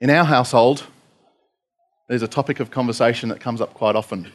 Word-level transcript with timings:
In 0.00 0.10
our 0.10 0.24
household, 0.24 0.86
there's 2.08 2.22
a 2.22 2.28
topic 2.28 2.60
of 2.60 2.70
conversation 2.70 3.30
that 3.30 3.40
comes 3.40 3.60
up 3.60 3.72
quite 3.72 3.96
often. 3.96 4.30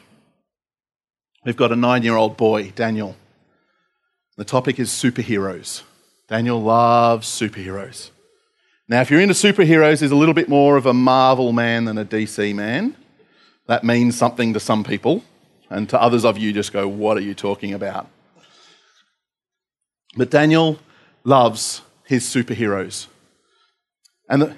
We've 1.44 1.56
got 1.56 1.72
a 1.72 1.76
nine 1.76 2.02
year 2.02 2.16
old 2.16 2.36
boy, 2.36 2.72
Daniel. 2.72 3.16
The 4.36 4.44
topic 4.44 4.80
is 4.80 4.90
superheroes. 4.90 5.82
Daniel 6.28 6.60
loves 6.60 7.28
superheroes. 7.28 8.10
Now, 8.88 9.00
if 9.02 9.10
you're 9.10 9.20
into 9.20 9.34
superheroes, 9.34 10.00
he's 10.00 10.10
a 10.10 10.16
little 10.16 10.34
bit 10.34 10.48
more 10.48 10.76
of 10.76 10.86
a 10.86 10.92
Marvel 10.92 11.52
man 11.52 11.84
than 11.84 11.96
a 11.96 12.04
DC 12.04 12.54
man. 12.54 12.96
That 13.66 13.84
means 13.84 14.16
something 14.16 14.52
to 14.54 14.60
some 14.60 14.82
people, 14.82 15.22
and 15.70 15.88
to 15.90 16.00
others 16.00 16.24
of 16.24 16.36
you, 16.38 16.52
just 16.52 16.72
go, 16.72 16.88
What 16.88 17.16
are 17.16 17.20
you 17.22 17.34
talking 17.34 17.72
about? 17.72 18.08
But 20.16 20.30
Daniel 20.30 20.78
loves 21.24 21.82
his 22.04 22.24
superheroes. 22.24 23.06
And 24.28 24.56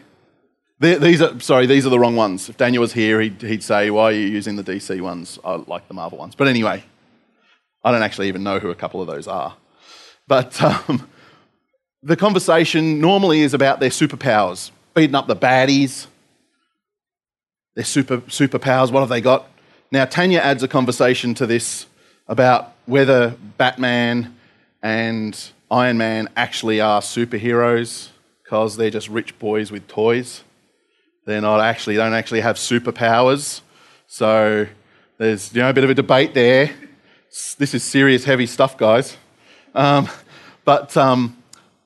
these 0.85 1.23
are, 1.23 1.39
sorry, 1.41 1.67
these 1.67 1.87
are 1.87 1.91
the 1.91 1.99
wrong 1.99 2.17
ones. 2.17 2.49
If 2.49 2.57
Daniel 2.57 2.81
was 2.81 2.93
here, 2.93 3.21
he'd, 3.21 3.41
he'd 3.41 3.63
say, 3.63 3.91
Why 3.91 4.05
are 4.05 4.13
you 4.13 4.27
using 4.27 4.57
the 4.57 4.65
DC 4.65 5.01
ones? 5.01 5.39
I 5.45 5.57
like 5.57 5.89
the 5.89 5.95
Marvel 5.95 6.19
ones. 6.19 6.35
But 6.35 6.49
anyway, 6.49 6.85
I 7.83 7.93
don't 7.93 8.03
actually 8.03 8.29
even 8.29 8.43
know 8.43 8.59
who 8.59 8.71
a 8.71 8.75
couple 8.75 9.01
of 9.01 9.07
those 9.07 9.27
are. 9.27 9.57
But 10.27 10.61
um, 10.63 11.09
the 12.03 12.17
conversation 12.17 13.01
normally 13.01 13.41
is 13.41 13.55
about 13.55 13.81
their 13.81 13.91
superpowers, 13.91 14.71
beating 14.95 15.15
up 15.15 15.27
the 15.27 15.37
baddies, 15.37 16.07
their 17.75 17.85
super, 17.85 18.19
superpowers, 18.19 18.91
what 18.91 19.01
have 19.01 19.09
they 19.09 19.21
got? 19.21 19.49
Now, 19.91 20.05
Tanya 20.05 20.41
adds 20.41 20.63
a 20.63 20.69
conversation 20.69 21.35
to 21.35 21.47
this 21.47 21.87
about 22.29 22.73
whether 22.87 23.37
Batman 23.59 24.35
and 24.83 25.51
Iron 25.71 25.99
Man 25.99 26.29
actually 26.37 26.81
are 26.81 27.01
superheroes 27.01 28.09
because 28.43 28.77
they're 28.77 28.91
just 28.91 29.09
rich 29.09 29.39
boys 29.39 29.71
with 29.71 29.89
toys. 29.89 30.43
They're 31.25 31.41
not 31.41 31.61
actually, 31.61 31.97
don't 31.97 32.15
actually 32.15 32.41
have 32.41 32.57
superpowers. 32.57 33.61
So 34.07 34.67
there's 35.19 35.55
you 35.55 35.63
know, 35.63 35.71
a 35.71 35.73
bit 35.73 35.85
of 35.85 35.91
a 35.91 35.95
debate 35.95 36.35
there. 36.35 36.71
This 37.59 37.75
is 37.75 37.83
serious, 37.83 38.25
heavy 38.25 38.47
stuff, 38.47 38.77
guys. 38.77 39.17
Um, 39.75 40.09
but 40.65 40.97
um, 40.97 41.37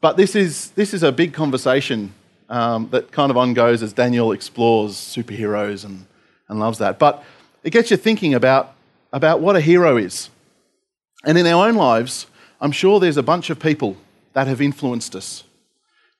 but 0.01 0.17
this, 0.17 0.37
is, 0.37 0.71
this 0.71 0.95
is 0.95 1.03
a 1.03 1.11
big 1.11 1.33
conversation 1.33 2.13
um, 2.49 2.89
that 2.91 3.11
kind 3.11 3.31
of 3.31 3.37
ongoes 3.37 3.83
as 3.83 3.93
Daniel 3.93 4.31
explores 4.31 4.95
superheroes 4.95 5.85
and, 5.85 6.07
and 6.49 6.61
loves 6.61 6.79
that. 6.79 6.99
But 6.99 7.25
it 7.65 7.71
gets 7.71 7.91
you 7.91 7.97
thinking 7.97 8.33
about, 8.35 8.75
about 9.13 9.41
what 9.41 9.57
a 9.57 9.61
hero 9.61 9.97
is. 9.97 10.31
And 11.25 11.37
in 11.37 11.47
our 11.47 11.67
own 11.67 11.75
lives, 11.75 12.27
I'm 12.61 12.71
sure 12.71 13.01
there's 13.01 13.17
a 13.17 13.25
bunch 13.25 13.51
of 13.51 13.59
people 13.59 13.97
that 14.35 14.47
have 14.47 14.61
influenced 14.61 15.17
us, 15.17 15.43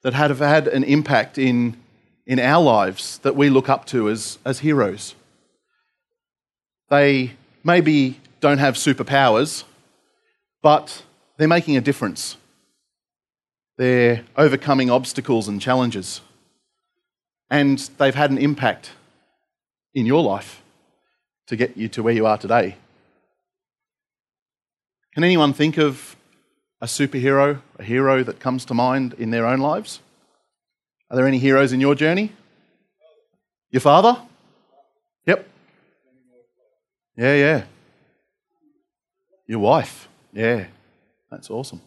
that 0.01 0.13
have 0.13 0.39
had 0.39 0.67
an 0.67 0.83
impact 0.83 1.37
in, 1.37 1.77
in 2.29 2.39
our 2.39 2.63
lives 2.63 3.17
that 3.23 3.35
we 3.35 3.49
look 3.49 3.69
up 3.69 3.85
to 3.85 4.07
as, 4.07 4.37
as 4.45 4.59
heroes. 4.59 5.15
They 6.87 7.31
maybe 7.63 8.19
don't 8.39 8.59
have 8.59 8.75
superpowers, 8.75 9.63
but 10.61 11.01
they're 11.37 11.47
making 11.47 11.75
a 11.75 11.81
difference. 11.81 12.37
They're 13.77 14.23
overcoming 14.37 14.91
obstacles 14.91 15.47
and 15.47 15.59
challenges. 15.59 16.21
And 17.49 17.79
they've 17.97 18.13
had 18.13 18.29
an 18.29 18.37
impact 18.37 18.91
in 19.95 20.05
your 20.05 20.21
life 20.21 20.61
to 21.47 21.55
get 21.55 21.77
you 21.77 21.87
to 21.89 22.03
where 22.03 22.13
you 22.13 22.27
are 22.27 22.37
today. 22.37 22.75
Can 25.15 25.23
anyone 25.23 25.53
think 25.53 25.79
of 25.79 26.15
a 26.79 26.85
superhero, 26.85 27.63
a 27.79 27.83
hero 27.83 28.21
that 28.21 28.39
comes 28.39 28.65
to 28.65 28.75
mind 28.75 29.15
in 29.17 29.31
their 29.31 29.47
own 29.47 29.59
lives? 29.59 29.99
Are 31.09 31.17
there 31.17 31.27
any 31.27 31.39
heroes 31.39 31.73
in 31.73 31.79
your 31.79 31.95
journey? 31.95 32.31
Your 33.71 33.81
father? 33.81 34.21
Yep. 35.25 35.47
Yeah, 37.17 37.35
yeah. 37.35 37.63
Your 39.47 39.59
wife? 39.59 40.07
Yeah. 40.33 40.67
That's 41.31 41.49
awesome. 41.49 41.81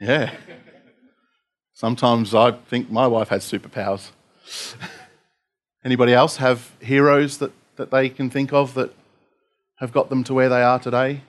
Yeah. 0.00 0.34
Sometimes 1.72 2.34
I 2.34 2.52
think 2.52 2.90
my 2.90 3.06
wife 3.06 3.28
has 3.28 3.50
superpowers. 3.50 4.10
Anybody 5.84 6.12
else 6.12 6.36
have 6.36 6.70
heroes 6.80 7.38
that, 7.38 7.52
that 7.76 7.90
they 7.90 8.10
can 8.10 8.28
think 8.28 8.52
of 8.52 8.74
that 8.74 8.94
have 9.76 9.92
got 9.92 10.10
them 10.10 10.22
to 10.24 10.34
where 10.34 10.50
they 10.50 10.62
are 10.62 10.78
today? 10.78 11.22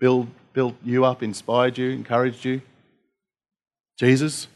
Build, 0.00 0.28
built 0.54 0.74
you 0.82 1.04
up, 1.04 1.22
inspired 1.22 1.76
you, 1.76 1.90
encouraged 1.90 2.46
you? 2.46 2.62
Jesus? 3.98 4.48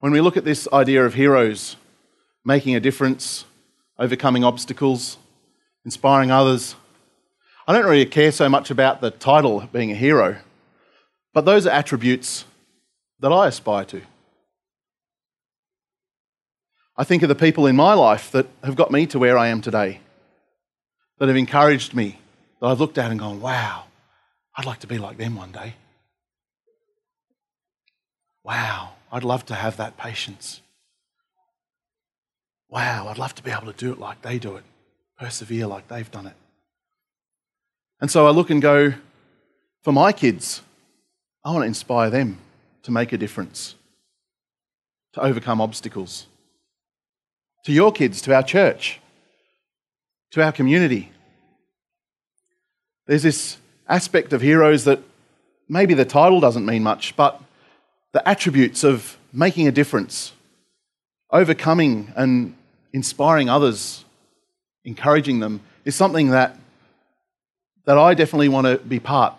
When 0.00 0.12
we 0.12 0.20
look 0.20 0.36
at 0.36 0.44
this 0.44 0.68
idea 0.72 1.04
of 1.04 1.14
heroes 1.14 1.76
making 2.44 2.76
a 2.76 2.80
difference, 2.80 3.44
overcoming 3.98 4.44
obstacles, 4.44 5.18
inspiring 5.84 6.30
others, 6.30 6.76
I 7.66 7.72
don't 7.72 7.84
really 7.84 8.06
care 8.06 8.30
so 8.30 8.48
much 8.48 8.70
about 8.70 9.00
the 9.00 9.10
title 9.10 9.68
being 9.72 9.90
a 9.90 9.96
hero. 9.96 10.38
But 11.34 11.44
those 11.44 11.66
are 11.66 11.70
attributes 11.70 12.44
that 13.20 13.32
I 13.32 13.48
aspire 13.48 13.84
to. 13.86 14.02
I 16.96 17.04
think 17.04 17.22
of 17.22 17.28
the 17.28 17.34
people 17.34 17.66
in 17.66 17.76
my 17.76 17.94
life 17.94 18.30
that 18.32 18.46
have 18.62 18.76
got 18.76 18.90
me 18.90 19.06
to 19.06 19.18
where 19.18 19.36
I 19.36 19.48
am 19.48 19.60
today, 19.60 20.00
that 21.18 21.28
have 21.28 21.36
encouraged 21.36 21.94
me, 21.94 22.18
that 22.60 22.66
I've 22.66 22.80
looked 22.80 22.98
at 22.98 23.10
and 23.10 23.20
gone, 23.20 23.40
wow, 23.40 23.84
I'd 24.56 24.66
like 24.66 24.80
to 24.80 24.86
be 24.86 24.98
like 24.98 25.16
them 25.16 25.36
one 25.36 25.52
day. 25.52 25.74
Wow, 28.44 28.94
I'd 29.10 29.24
love 29.24 29.46
to 29.46 29.54
have 29.54 29.76
that 29.78 29.96
patience. 29.96 30.60
Wow, 32.68 33.08
I'd 33.08 33.18
love 33.18 33.34
to 33.36 33.42
be 33.42 33.50
able 33.50 33.72
to 33.72 33.72
do 33.72 33.92
it 33.92 33.98
like 33.98 34.22
they 34.22 34.38
do 34.38 34.56
it, 34.56 34.64
persevere 35.18 35.66
like 35.66 35.88
they've 35.88 36.10
done 36.10 36.26
it. 36.26 36.34
And 38.00 38.10
so 38.10 38.26
I 38.26 38.30
look 38.30 38.50
and 38.50 38.60
go, 38.60 38.92
for 39.82 39.92
my 39.92 40.12
kids, 40.12 40.62
I 41.44 41.50
want 41.50 41.62
to 41.62 41.66
inspire 41.66 42.10
them 42.10 42.38
to 42.82 42.90
make 42.90 43.12
a 43.12 43.16
difference, 43.16 43.74
to 45.14 45.22
overcome 45.22 45.60
obstacles. 45.60 46.26
To 47.64 47.72
your 47.72 47.90
kids, 47.90 48.20
to 48.22 48.34
our 48.34 48.42
church, 48.42 49.00
to 50.32 50.42
our 50.42 50.52
community. 50.52 51.10
There's 53.06 53.22
this 53.22 53.56
aspect 53.88 54.32
of 54.32 54.42
heroes 54.42 54.84
that 54.84 55.00
maybe 55.68 55.94
the 55.94 56.04
title 56.04 56.40
doesn't 56.40 56.66
mean 56.66 56.82
much, 56.82 57.16
but 57.16 57.40
the 58.18 58.28
attributes 58.28 58.82
of 58.82 59.16
making 59.32 59.68
a 59.68 59.70
difference, 59.70 60.32
overcoming 61.30 62.12
and 62.16 62.52
inspiring 62.92 63.48
others, 63.48 64.04
encouraging 64.84 65.38
them, 65.38 65.60
is 65.84 65.94
something 65.94 66.30
that, 66.30 66.56
that 67.84 67.96
I 67.96 68.14
definitely 68.14 68.48
want 68.48 68.66
to 68.66 68.78
be 68.78 68.98
part 68.98 69.34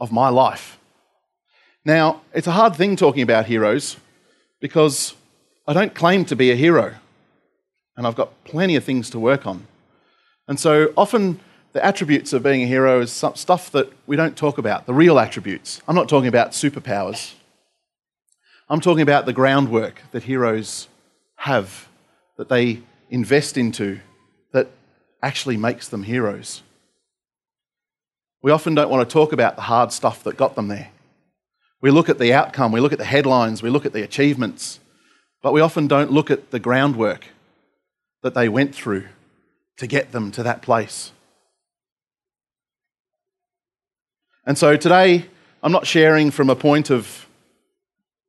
of 0.00 0.10
my 0.10 0.28
life. 0.28 0.76
Now, 1.84 2.22
it's 2.34 2.48
a 2.48 2.50
hard 2.50 2.74
thing 2.74 2.96
talking 2.96 3.22
about 3.22 3.46
heroes 3.46 3.96
because 4.60 5.14
I 5.68 5.72
don't 5.72 5.94
claim 5.94 6.24
to 6.24 6.34
be 6.34 6.50
a 6.50 6.56
hero, 6.56 6.96
and 7.96 8.08
I've 8.08 8.16
got 8.16 8.42
plenty 8.42 8.74
of 8.74 8.82
things 8.82 9.08
to 9.10 9.20
work 9.20 9.46
on. 9.46 9.68
And 10.48 10.58
so 10.58 10.92
often 10.96 11.38
the 11.74 11.84
attributes 11.84 12.32
of 12.32 12.42
being 12.42 12.64
a 12.64 12.66
hero 12.66 13.02
is 13.02 13.12
stuff 13.12 13.70
that 13.70 13.92
we 14.08 14.16
don't 14.16 14.36
talk 14.36 14.58
about, 14.58 14.86
the 14.86 14.94
real 14.94 15.20
attributes. 15.20 15.80
I'm 15.86 15.94
not 15.94 16.08
talking 16.08 16.26
about 16.26 16.50
superpowers. 16.50 17.34
I'm 18.68 18.80
talking 18.80 19.02
about 19.02 19.26
the 19.26 19.32
groundwork 19.32 20.02
that 20.10 20.24
heroes 20.24 20.88
have, 21.36 21.88
that 22.36 22.48
they 22.48 22.82
invest 23.10 23.56
into, 23.56 24.00
that 24.52 24.68
actually 25.22 25.56
makes 25.56 25.88
them 25.88 26.02
heroes. 26.02 26.62
We 28.42 28.50
often 28.50 28.74
don't 28.74 28.90
want 28.90 29.08
to 29.08 29.12
talk 29.12 29.32
about 29.32 29.54
the 29.54 29.62
hard 29.62 29.92
stuff 29.92 30.24
that 30.24 30.36
got 30.36 30.56
them 30.56 30.68
there. 30.68 30.90
We 31.80 31.90
look 31.92 32.08
at 32.08 32.18
the 32.18 32.32
outcome, 32.32 32.72
we 32.72 32.80
look 32.80 32.92
at 32.92 32.98
the 32.98 33.04
headlines, 33.04 33.62
we 33.62 33.70
look 33.70 33.86
at 33.86 33.92
the 33.92 34.02
achievements, 34.02 34.80
but 35.42 35.52
we 35.52 35.60
often 35.60 35.86
don't 35.86 36.10
look 36.10 36.30
at 36.30 36.50
the 36.50 36.58
groundwork 36.58 37.26
that 38.22 38.34
they 38.34 38.48
went 38.48 38.74
through 38.74 39.04
to 39.76 39.86
get 39.86 40.10
them 40.10 40.32
to 40.32 40.42
that 40.42 40.62
place. 40.62 41.12
And 44.44 44.58
so 44.58 44.76
today, 44.76 45.26
I'm 45.62 45.72
not 45.72 45.86
sharing 45.86 46.32
from 46.32 46.50
a 46.50 46.56
point 46.56 46.90
of 46.90 47.26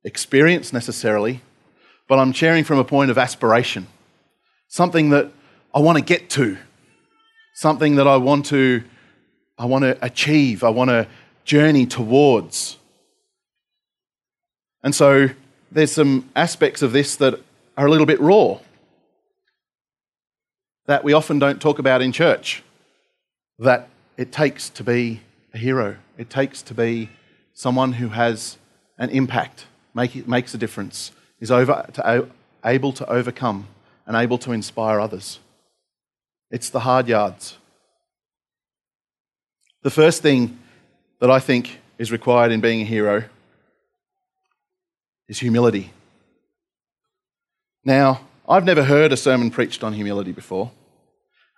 experience 0.04 0.72
necessarily, 0.72 1.42
but 2.08 2.18
I'm 2.18 2.32
sharing 2.32 2.64
from 2.64 2.78
a 2.78 2.84
point 2.84 3.10
of 3.10 3.18
aspiration. 3.18 3.86
Something 4.68 5.10
that 5.10 5.30
I 5.74 5.80
want 5.80 5.98
to 5.98 6.04
get 6.04 6.30
to, 6.30 6.58
something 7.54 7.96
that 7.96 8.06
I 8.06 8.16
want 8.16 8.46
to, 8.46 8.82
I 9.58 9.66
want 9.66 9.82
to 9.84 9.98
achieve, 10.04 10.62
I 10.62 10.70
want 10.70 10.90
to 10.90 11.06
journey 11.44 11.86
towards. 11.86 12.76
And 14.82 14.94
so 14.94 15.28
there's 15.70 15.92
some 15.92 16.30
aspects 16.36 16.82
of 16.82 16.92
this 16.92 17.16
that 17.16 17.40
are 17.76 17.86
a 17.86 17.90
little 17.90 18.06
bit 18.06 18.20
raw 18.20 18.58
that 20.86 21.04
we 21.04 21.12
often 21.12 21.38
don't 21.38 21.60
talk 21.60 21.78
about 21.78 22.02
in 22.02 22.12
church. 22.12 22.64
That 23.58 23.88
it 24.16 24.32
takes 24.32 24.68
to 24.70 24.82
be 24.82 25.20
a 25.54 25.58
hero, 25.58 25.96
it 26.16 26.28
takes 26.28 26.62
to 26.62 26.74
be 26.74 27.10
someone 27.54 27.92
who 27.92 28.08
has 28.08 28.58
an 28.98 29.10
impact, 29.10 29.66
make, 29.98 30.28
makes 30.28 30.54
a 30.54 30.58
difference, 30.58 31.10
is 31.40 31.50
over, 31.50 31.84
to, 31.94 32.28
able 32.64 32.92
to 32.92 33.10
overcome, 33.10 33.66
and 34.06 34.16
able 34.16 34.38
to 34.38 34.52
inspire 34.52 35.00
others. 35.00 35.40
It's 36.50 36.70
the 36.70 36.80
hard 36.80 37.08
yards. 37.08 37.58
The 39.82 39.90
first 39.90 40.22
thing 40.22 40.58
that 41.20 41.30
I 41.30 41.40
think 41.40 41.80
is 41.98 42.12
required 42.12 42.52
in 42.52 42.60
being 42.60 42.80
a 42.80 42.84
hero 42.84 43.24
is 45.28 45.40
humility. 45.40 45.92
Now, 47.84 48.20
I've 48.48 48.64
never 48.64 48.84
heard 48.84 49.12
a 49.12 49.16
sermon 49.16 49.50
preached 49.50 49.82
on 49.82 49.92
humility 49.92 50.32
before, 50.32 50.70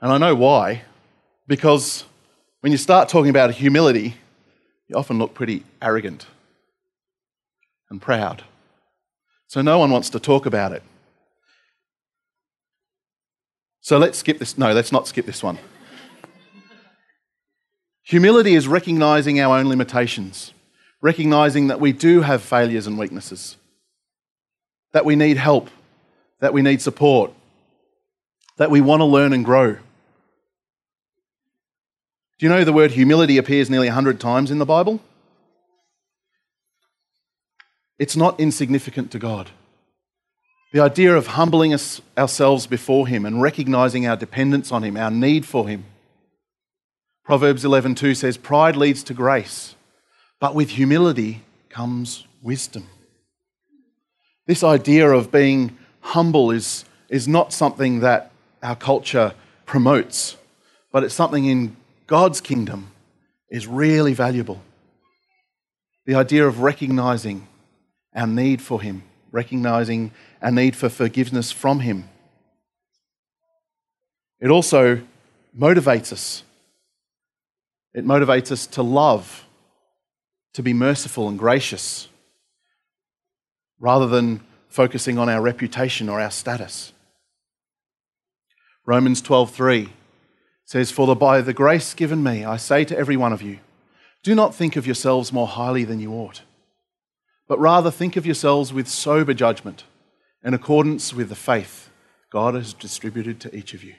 and 0.01 0.11
I 0.11 0.19
know 0.19 0.35
why. 0.35 0.83
Because 1.47 2.05
when 2.61 2.73
you 2.73 2.79
start 2.79 3.09
talking 3.09 3.31
about 3.31 3.51
humility, 3.53 4.17
you 4.89 4.97
often 4.97 5.19
look 5.19 5.35
pretty 5.35 5.63
arrogant 5.83 6.27
and 7.91 8.01
proud. 8.01 8.45
So 9.47 9.63
no 9.63 9.79
one 9.79 9.91
wants 9.91 10.11
to 10.11 10.21
talk 10.21 10.47
about 10.47 10.73
it. 10.73 10.83
So 13.81 13.99
let's 13.99 14.19
skip 14.19 14.39
this. 14.39 14.57
No, 14.57 14.73
let's 14.73 14.93
not 14.93 15.09
skip 15.09 15.27
this 15.27 15.43
one. 15.43 15.59
Humility 18.05 18.55
is 18.55 18.69
recognizing 18.69 19.41
our 19.41 19.59
own 19.59 19.69
limitations, 19.69 20.53
recognizing 21.01 21.69
that 21.69 21.81
we 21.81 21.93
do 21.93 22.23
have 22.23 22.43
failures 22.43 22.87
and 22.87 22.99
weaknesses, 22.99 23.57
that 24.93 25.05
we 25.05 25.17
need 25.17 25.37
help, 25.37 25.71
that 26.41 26.53
we 26.53 26.63
need 26.63 26.83
support, 26.83 27.33
that 28.57 28.71
we 28.71 28.81
want 28.81 29.01
to 29.01 29.05
learn 29.05 29.33
and 29.33 29.45
grow. 29.45 29.73
Do 29.73 32.47
you 32.47 32.49
know 32.49 32.65
the 32.65 32.73
word 32.73 32.93
humility 32.93 33.39
appears 33.39 33.71
nearly 33.71 33.89
100 33.89 34.19
times 34.19 34.51
in 34.51 34.59
the 34.59 34.67
Bible? 34.67 35.01
It's 38.01 38.17
not 38.17 38.41
insignificant 38.41 39.11
to 39.11 39.19
God. 39.19 39.51
The 40.73 40.81
idea 40.81 41.15
of 41.15 41.27
humbling 41.27 41.75
us, 41.75 42.01
ourselves 42.17 42.67
before 42.67 43.07
Him 43.07 43.27
and 43.27 43.43
recognizing 43.43 44.07
our 44.07 44.17
dependence 44.17 44.73
on 44.73 44.83
Him, 44.83 44.97
our 44.97 45.11
need 45.11 45.45
for 45.45 45.69
Him. 45.69 45.85
Proverbs 47.25 47.63
11:2 47.63 48.15
says, 48.15 48.39
"Pride 48.39 48.75
leads 48.75 49.03
to 49.05 49.13
grace, 49.13 49.75
but 50.41 50.55
with 50.55 50.71
humility 50.71 51.43
comes 51.69 52.25
wisdom." 52.41 52.87
This 54.47 54.65
idea 54.65 55.11
of 55.11 55.31
being 55.31 55.77
humble 56.01 56.51
is, 56.51 56.87
is 57.11 57.29
not 57.29 57.53
something 57.53 58.01
that 58.01 58.33
our 58.63 58.77
culture 58.77 59.35
promotes, 59.67 60.39
but 60.91 61.05
it's 61.05 61.15
something 61.15 61.45
in 61.45 61.77
God's 62.07 62.41
kingdom 62.41 62.93
is 63.51 63.67
really 63.67 64.15
valuable. 64.15 64.63
The 66.07 66.15
idea 66.15 66.47
of 66.47 66.61
recognizing 66.61 67.47
our 68.15 68.27
need 68.27 68.61
for 68.61 68.81
Him, 68.81 69.03
recognizing 69.33 70.13
our 70.43 70.51
need 70.51 70.77
for 70.77 70.89
forgiveness 70.89 71.53
from 71.53 71.81
Him. 71.81 72.09
It 74.41 74.51
also 74.51 75.03
motivates 75.57 76.13
us. 76.13 76.43
It 77.93 78.05
motivates 78.05 78.51
us 78.53 78.67
to 78.69 78.83
love, 78.83 79.47
to 80.55 80.63
be 80.63 80.73
merciful 80.73 81.29
and 81.29 81.39
gracious, 81.39 82.09
rather 83.79 84.07
than 84.07 84.41
focusing 84.69 85.19
on 85.19 85.29
our 85.29 85.43
reputation 85.43 86.09
or 86.09 86.21
our 86.21 86.31
status. 86.31 86.93
Romans 88.87 89.21
12:3 89.23 89.91
says, 90.65 90.91
For 90.93 91.07
the, 91.07 91.17
by 91.17 91.41
the 91.41 91.53
grace 91.53 91.95
given 91.95 92.23
me, 92.23 92.45
I 92.45 92.57
say 92.57 92.85
to 92.85 92.97
every 92.97 93.17
one 93.17 93.33
of 93.33 93.43
you, 93.43 93.59
do 94.23 94.35
not 94.35 94.55
think 94.55 94.77
of 94.77 94.87
yourselves 94.87 95.33
more 95.33 95.49
highly 95.49 95.85
than 95.85 95.99
you 95.99 96.13
ought, 96.13 96.43
but 97.51 97.59
rather 97.59 97.91
think 97.91 98.17
of 98.17 98.25
yourselves 98.25 98.73
with 98.73 98.87
sober 98.87 99.35
judgment, 99.35 99.83
in 100.45 100.55
accordance 100.55 101.13
with 101.13 101.29
the 101.29 101.35
faith 101.35 101.91
God 102.31 102.55
has 102.55 102.73
distributed 102.73 103.41
to 103.41 103.53
each 103.53 103.75
of 103.75 103.83
you. 103.83 103.97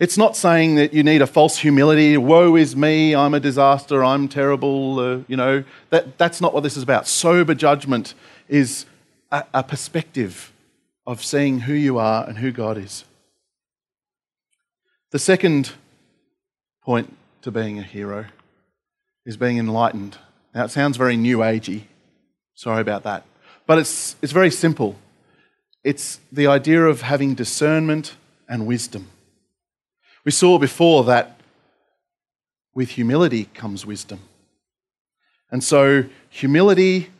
It's 0.00 0.18
not 0.18 0.36
saying 0.36 0.74
that 0.74 0.92
you 0.92 1.04
need 1.04 1.22
a 1.22 1.26
false 1.28 1.58
humility, 1.58 2.16
woe 2.16 2.56
is 2.56 2.74
me, 2.74 3.14
I'm 3.14 3.32
a 3.32 3.38
disaster, 3.38 4.02
I'm 4.02 4.26
terrible, 4.26 4.98
uh, 4.98 5.20
you 5.28 5.36
know. 5.36 5.62
That, 5.90 6.18
that's 6.18 6.40
not 6.40 6.52
what 6.52 6.64
this 6.64 6.76
is 6.76 6.82
about. 6.82 7.06
Sober 7.06 7.54
judgment 7.54 8.14
is 8.48 8.84
a, 9.30 9.44
a 9.54 9.62
perspective 9.62 10.52
of 11.06 11.22
seeing 11.22 11.60
who 11.60 11.74
you 11.74 11.98
are 11.98 12.28
and 12.28 12.38
who 12.38 12.50
God 12.50 12.76
is. 12.76 13.04
The 15.12 15.20
second 15.20 15.74
point 16.82 17.16
to 17.42 17.52
being 17.52 17.78
a 17.78 17.84
hero 17.84 18.24
is 19.24 19.36
being 19.36 19.58
enlightened. 19.58 20.18
Now, 20.54 20.64
it 20.64 20.70
sounds 20.70 20.96
very 20.96 21.16
new 21.16 21.38
agey. 21.38 21.84
Sorry 22.54 22.80
about 22.80 23.04
that. 23.04 23.24
But 23.66 23.78
it's, 23.78 24.16
it's 24.22 24.32
very 24.32 24.50
simple. 24.50 24.96
It's 25.84 26.20
the 26.32 26.46
idea 26.46 26.84
of 26.84 27.02
having 27.02 27.34
discernment 27.34 28.14
and 28.48 28.66
wisdom. 28.66 29.08
We 30.24 30.32
saw 30.32 30.58
before 30.58 31.04
that 31.04 31.40
with 32.74 32.90
humility 32.90 33.44
comes 33.54 33.84
wisdom. 33.86 34.20
And 35.50 35.62
so, 35.64 36.04
humility 36.28 37.10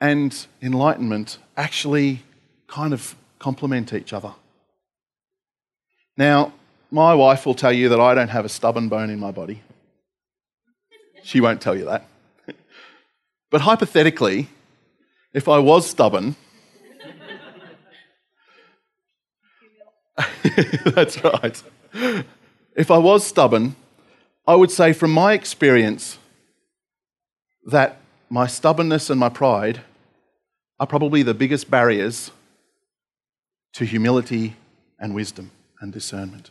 and 0.00 0.46
enlightenment 0.62 1.38
actually 1.56 2.22
kind 2.66 2.92
of 2.92 3.14
complement 3.38 3.92
each 3.92 4.12
other. 4.12 4.34
Now, 6.16 6.52
my 6.90 7.14
wife 7.14 7.44
will 7.46 7.54
tell 7.54 7.72
you 7.72 7.88
that 7.88 8.00
I 8.00 8.14
don't 8.14 8.28
have 8.28 8.44
a 8.44 8.48
stubborn 8.48 8.88
bone 8.88 9.10
in 9.10 9.18
my 9.18 9.30
body. 9.30 9.62
She 11.22 11.40
won't 11.40 11.60
tell 11.60 11.74
you 11.74 11.86
that. 11.86 12.06
But 13.54 13.60
hypothetically, 13.60 14.48
if 15.32 15.48
I 15.48 15.60
was 15.60 15.88
stubborn, 15.88 16.34
that's 20.86 21.22
right. 21.22 21.62
If 22.74 22.90
I 22.90 22.98
was 22.98 23.24
stubborn, 23.24 23.76
I 24.44 24.56
would 24.56 24.72
say 24.72 24.92
from 24.92 25.12
my 25.12 25.34
experience 25.34 26.18
that 27.66 27.98
my 28.28 28.48
stubbornness 28.48 29.08
and 29.08 29.20
my 29.20 29.28
pride 29.28 29.82
are 30.80 30.86
probably 30.88 31.22
the 31.22 31.32
biggest 31.32 31.70
barriers 31.70 32.32
to 33.74 33.84
humility 33.84 34.56
and 34.98 35.14
wisdom 35.14 35.52
and 35.80 35.92
discernment. 35.92 36.50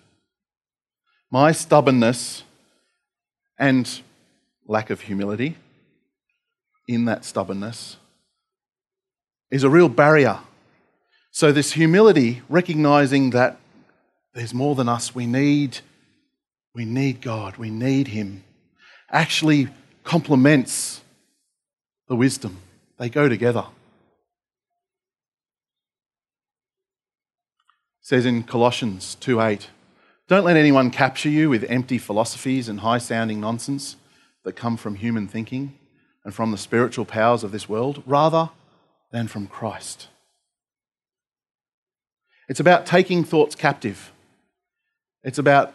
My 1.29 1.51
stubbornness 1.51 2.43
and 3.59 3.99
lack 4.65 4.89
of 4.89 5.01
humility 5.01 5.57
in 6.87 7.05
that 7.05 7.25
stubbornness 7.25 7.97
is 9.49 9.63
a 9.63 9.69
real 9.69 9.89
barrier. 9.89 10.39
So, 11.31 11.51
this 11.51 11.73
humility, 11.73 12.41
recognizing 12.49 13.31
that 13.31 13.59
there's 14.33 14.53
more 14.53 14.75
than 14.75 14.89
us, 14.89 15.13
we 15.15 15.25
need, 15.25 15.79
we 16.73 16.85
need 16.85 17.21
God, 17.21 17.57
we 17.57 17.69
need 17.69 18.07
Him, 18.09 18.43
actually 19.11 19.69
complements 20.03 21.01
the 22.07 22.15
wisdom. 22.15 22.57
They 22.97 23.09
go 23.09 23.29
together. 23.29 23.65
It 28.01 28.07
says 28.07 28.25
in 28.25 28.43
Colossians 28.43 29.15
2 29.15 29.39
8, 29.39 29.69
don't 30.27 30.45
let 30.45 30.57
anyone 30.57 30.89
capture 30.89 31.29
you 31.29 31.49
with 31.49 31.63
empty 31.69 31.97
philosophies 31.97 32.69
and 32.69 32.79
high 32.79 32.97
sounding 32.97 33.39
nonsense 33.39 33.97
that 34.43 34.53
come 34.53 34.77
from 34.77 34.95
human 34.95 35.27
thinking 35.27 35.77
and 36.25 36.33
from 36.33 36.51
the 36.51 36.57
spiritual 36.57 37.05
powers 37.05 37.43
of 37.43 37.51
this 37.51 37.67
world, 37.67 38.03
rather 38.05 38.49
than 39.11 39.27
from 39.27 39.47
Christ. 39.47 40.07
It's 42.49 42.59
about 42.59 42.85
taking 42.85 43.23
thoughts 43.23 43.55
captive. 43.55 44.11
It's 45.23 45.37
about 45.37 45.73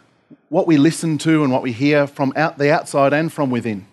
what 0.49 0.67
we 0.67 0.77
listen 0.77 1.17
to 1.19 1.43
and 1.43 1.51
what 1.51 1.63
we 1.63 1.71
hear 1.71 2.05
from 2.05 2.33
out 2.35 2.57
the 2.57 2.71
outside 2.71 3.13
and 3.13 3.31
from 3.31 3.49
within. 3.49 3.85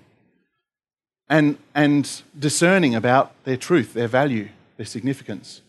And, 1.29 1.59
and 1.75 2.23
discerning 2.39 2.95
about 2.95 3.33
their 3.45 3.57
truth, 3.57 3.95
their 3.95 4.09
value, 4.09 4.49
their 4.77 4.87
significance. 4.87 5.63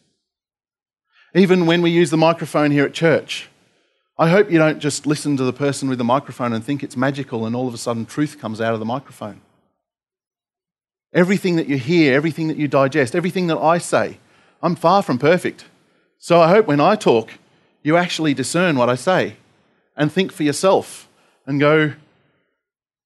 Even 1.33 1.65
when 1.65 1.81
we 1.81 1.89
use 1.89 2.09
the 2.09 2.17
microphone 2.17 2.71
here 2.71 2.85
at 2.85 2.93
church, 2.93 3.49
I 4.19 4.29
hope 4.29 4.51
you 4.51 4.57
don't 4.57 4.79
just 4.79 5.05
listen 5.05 5.37
to 5.37 5.43
the 5.43 5.53
person 5.53 5.89
with 5.89 5.97
the 5.97 6.03
microphone 6.03 6.53
and 6.53 6.63
think 6.63 6.83
it's 6.83 6.97
magical 6.97 7.45
and 7.45 7.55
all 7.55 7.67
of 7.67 7.73
a 7.73 7.77
sudden 7.77 8.05
truth 8.05 8.39
comes 8.39 8.59
out 8.59 8.73
of 8.73 8.79
the 8.79 8.85
microphone. 8.85 9.41
Everything 11.13 11.55
that 11.55 11.67
you 11.67 11.77
hear, 11.77 12.13
everything 12.15 12.47
that 12.47 12.57
you 12.57 12.67
digest, 12.67 13.15
everything 13.15 13.47
that 13.47 13.57
I 13.57 13.77
say, 13.77 14.19
I'm 14.61 14.75
far 14.75 15.01
from 15.01 15.17
perfect. 15.17 15.65
So 16.19 16.41
I 16.41 16.49
hope 16.49 16.67
when 16.67 16.79
I 16.81 16.95
talk, 16.95 17.31
you 17.83 17.95
actually 17.95 18.33
discern 18.33 18.75
what 18.75 18.89
I 18.89 18.95
say 18.95 19.37
and 19.95 20.11
think 20.11 20.31
for 20.31 20.43
yourself 20.43 21.07
and 21.45 21.59
go, 21.59 21.93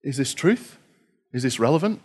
is 0.03 0.17
this 0.17 0.33
truth? 0.33 0.77
Is 1.31 1.43
this 1.43 1.59
relevant? 1.59 2.01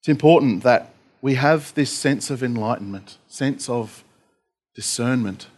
It's 0.00 0.08
important 0.08 0.62
that 0.62 0.94
we 1.20 1.34
have 1.34 1.74
this 1.74 1.90
sense 1.90 2.30
of 2.30 2.42
enlightenment, 2.42 3.18
sense 3.28 3.68
of 3.68 4.02
discernment 4.74 5.48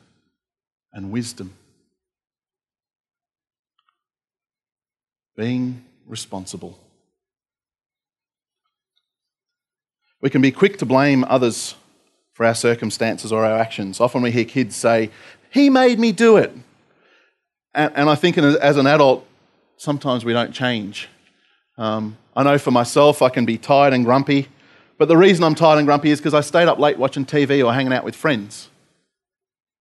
and 0.92 1.12
wisdom. 1.12 1.54
Being 5.36 5.84
responsible. 6.06 6.78
We 10.20 10.30
can 10.30 10.40
be 10.40 10.52
quick 10.52 10.78
to 10.78 10.86
blame 10.86 11.24
others 11.24 11.74
for 12.32 12.46
our 12.46 12.54
circumstances 12.54 13.32
or 13.32 13.44
our 13.44 13.58
actions. 13.58 14.00
Often 14.00 14.22
we 14.22 14.30
hear 14.30 14.44
kids 14.44 14.76
say, 14.76 15.10
He 15.50 15.68
made 15.68 15.98
me 15.98 16.12
do 16.12 16.36
it. 16.36 16.52
And, 17.74 17.92
and 17.96 18.10
I 18.10 18.14
think 18.14 18.38
as 18.38 18.76
an 18.76 18.86
adult, 18.86 19.26
sometimes 19.76 20.24
we 20.24 20.32
don't 20.32 20.52
change. 20.52 21.08
Um, 21.76 22.16
I 22.36 22.42
know 22.42 22.58
for 22.58 22.70
myself, 22.70 23.22
I 23.22 23.28
can 23.28 23.44
be 23.44 23.58
tired 23.58 23.92
and 23.92 24.04
grumpy, 24.04 24.48
but 24.98 25.08
the 25.08 25.16
reason 25.16 25.42
I'm 25.44 25.54
tired 25.54 25.78
and 25.78 25.86
grumpy 25.86 26.10
is 26.10 26.20
because 26.20 26.34
I 26.34 26.40
stayed 26.40 26.68
up 26.68 26.78
late 26.78 26.98
watching 26.98 27.26
TV 27.26 27.64
or 27.64 27.72
hanging 27.72 27.92
out 27.92 28.04
with 28.04 28.14
friends. 28.14 28.68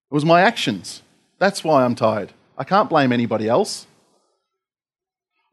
It 0.10 0.14
was 0.14 0.26
my 0.26 0.42
actions. 0.42 1.04
That's 1.38 1.64
why 1.64 1.84
I'm 1.84 1.96
tired. 1.96 2.32
I 2.58 2.64
can't 2.64 2.90
blame 2.90 3.12
anybody 3.12 3.48
else. 3.48 3.88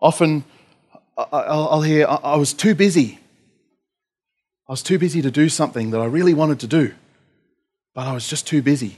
Often 0.00 0.44
I'll 1.16 1.82
hear, 1.82 2.06
I 2.08 2.36
was 2.36 2.52
too 2.52 2.74
busy. 2.74 3.18
I 4.68 4.72
was 4.72 4.82
too 4.82 4.98
busy 4.98 5.22
to 5.22 5.30
do 5.30 5.48
something 5.48 5.90
that 5.90 6.00
I 6.00 6.04
really 6.04 6.34
wanted 6.34 6.60
to 6.60 6.66
do, 6.66 6.94
but 7.94 8.06
I 8.06 8.12
was 8.12 8.28
just 8.28 8.46
too 8.46 8.62
busy. 8.62 8.96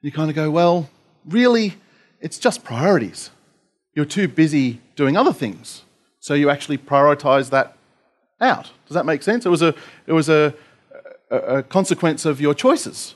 You 0.00 0.10
kind 0.10 0.30
of 0.30 0.36
go, 0.36 0.50
well, 0.50 0.88
really, 1.24 1.76
it's 2.20 2.38
just 2.38 2.64
priorities. 2.64 3.30
You're 3.94 4.04
too 4.04 4.28
busy 4.28 4.80
doing 4.96 5.16
other 5.16 5.32
things. 5.32 5.82
So 6.20 6.34
you 6.34 6.50
actually 6.50 6.78
prioritize 6.78 7.50
that 7.50 7.76
out. 8.40 8.70
Does 8.86 8.94
that 8.94 9.06
make 9.06 9.22
sense? 9.22 9.46
It 9.46 9.50
was 9.50 9.62
a, 9.62 9.74
it 10.06 10.12
was 10.12 10.28
a, 10.28 10.54
a, 11.30 11.36
a 11.36 11.62
consequence 11.62 12.24
of 12.24 12.40
your 12.40 12.54
choices. 12.54 13.14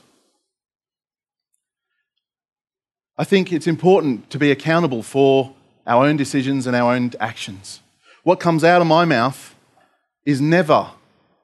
I 3.17 3.23
think 3.23 3.51
it's 3.51 3.67
important 3.67 4.29
to 4.29 4.37
be 4.39 4.51
accountable 4.51 5.03
for 5.03 5.53
our 5.85 6.05
own 6.05 6.17
decisions 6.17 6.67
and 6.67 6.75
our 6.75 6.93
own 6.93 7.11
actions. 7.19 7.81
What 8.23 8.39
comes 8.39 8.63
out 8.63 8.81
of 8.81 8.87
my 8.87 9.05
mouth 9.05 9.55
is 10.25 10.39
never 10.39 10.91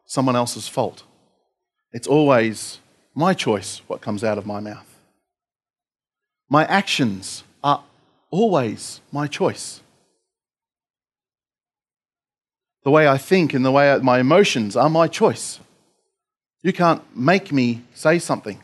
someone 0.06 0.36
else's 0.36 0.68
fault. 0.68 1.04
It's 1.92 2.08
always 2.08 2.80
my 3.14 3.34
choice 3.34 3.82
what 3.88 4.02
comes 4.02 4.24
out 4.24 4.38
of 4.38 4.46
my 4.46 4.60
mouth. 4.60 4.86
My 6.50 6.66
actions 6.66 7.44
are 7.64 7.84
always 8.32 9.02
my 9.12 9.28
choice. 9.28 9.82
The 12.84 12.92
way 12.92 13.08
I 13.08 13.18
think 13.18 13.54
and 13.54 13.66
the 13.66 13.72
way 13.72 13.98
my 14.02 14.20
emotions 14.20 14.76
are 14.76 14.90
my 14.90 15.08
choice. 15.08 15.60
You 16.62 16.74
can't 16.74 17.04
make 17.16 17.52
me 17.52 17.84
say 17.94 18.20
something. 18.20 18.62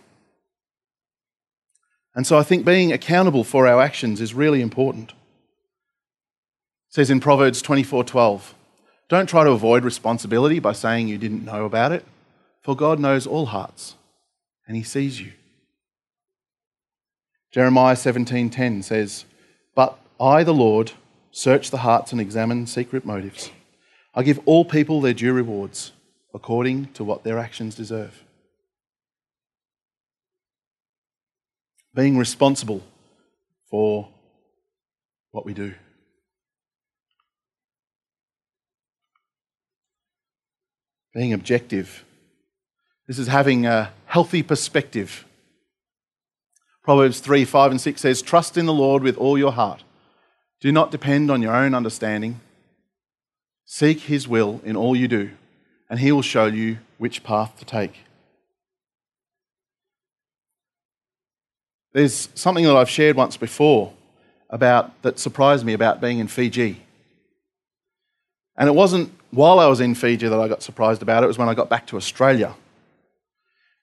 And 2.15 2.25
so 2.25 2.37
I 2.37 2.43
think 2.43 2.65
being 2.65 2.93
accountable 2.93 3.43
for 3.43 3.67
our 3.67 3.81
actions 3.81 4.21
is 4.21 4.33
really 4.33 4.61
important. 4.61 5.13
Says 6.95 7.09
in 7.09 7.19
Proverbs 7.19 7.61
24:12, 7.61 8.53
don't 9.09 9.27
try 9.27 9.43
to 9.43 9.51
avoid 9.51 9.83
responsibility 9.83 10.59
by 10.59 10.71
saying 10.71 11.09
you 11.09 11.17
didn't 11.17 11.43
know 11.43 11.65
about 11.65 11.91
it, 11.91 12.05
for 12.61 12.73
God 12.73 13.01
knows 13.01 13.27
all 13.27 13.47
hearts 13.47 13.95
and 14.65 14.77
he 14.77 14.83
sees 14.83 15.19
you. 15.19 15.33
Jeremiah 17.51 17.97
17:10 17.97 18.81
says, 18.81 19.25
"But 19.75 19.99
I 20.21 20.45
the 20.45 20.53
Lord 20.53 20.93
search 21.31 21.69
the 21.69 21.79
hearts 21.79 22.13
and 22.13 22.21
examine 22.21 22.65
secret 22.65 23.03
motives. 23.03 23.51
I 24.13 24.23
give 24.23 24.39
all 24.45 24.63
people 24.63 25.01
their 25.01 25.13
due 25.13 25.33
rewards 25.33 25.91
according 26.33 26.93
to 26.93 27.03
what 27.03 27.25
their 27.25 27.37
actions 27.37 27.75
deserve." 27.75 28.23
Being 31.93 32.17
responsible 32.17 32.83
for 33.69 34.13
what 35.31 35.45
we 35.45 35.53
do. 35.53 35.75
Being 41.15 41.33
objective. 41.33 42.03
This 43.07 43.17
is 43.17 43.27
having 43.27 43.65
a 43.65 43.91
healthy 44.05 44.43
perspective. 44.43 45.25
Proverbs 46.83 47.19
3 47.21 47.45
5 47.45 47.71
and 47.71 47.81
6 47.81 48.01
says, 48.01 48.21
Trust 48.21 48.57
in 48.57 48.65
the 48.65 48.73
Lord 48.73 49.01
with 49.01 49.17
all 49.17 49.37
your 49.37 49.53
heart. 49.53 49.83
Do 50.59 50.71
not 50.71 50.91
depend 50.91 51.31
on 51.31 51.41
your 51.41 51.55
own 51.55 51.73
understanding. 51.73 52.41
Seek 53.65 54.01
his 54.01 54.27
will 54.27 54.61
in 54.63 54.75
all 54.75 54.95
you 54.95 55.07
do, 55.07 55.31
and 55.89 55.99
he 55.99 56.11
will 56.11 56.21
show 56.21 56.45
you 56.45 56.79
which 56.97 57.23
path 57.23 57.57
to 57.57 57.65
take. 57.65 58.01
There's 61.93 62.27
something 62.35 62.65
that 62.65 62.75
I've 62.75 62.89
shared 62.89 63.15
once 63.15 63.37
before 63.37 63.93
about 64.49 65.01
that 65.01 65.17
surprised 65.17 65.65
me 65.65 65.73
about 65.73 66.01
being 66.01 66.19
in 66.19 66.27
Fiji. 66.27 66.84
And 68.57 68.69
it 68.69 68.73
wasn't 68.73 69.11
while 69.31 69.59
I 69.59 69.67
was 69.67 69.81
in 69.81 69.95
Fiji 69.95 70.27
that 70.27 70.39
I 70.39 70.47
got 70.47 70.63
surprised 70.63 71.01
about 71.01 71.23
it, 71.23 71.25
it 71.25 71.27
was 71.27 71.37
when 71.37 71.49
I 71.49 71.53
got 71.53 71.69
back 71.69 71.87
to 71.87 71.97
Australia. 71.97 72.55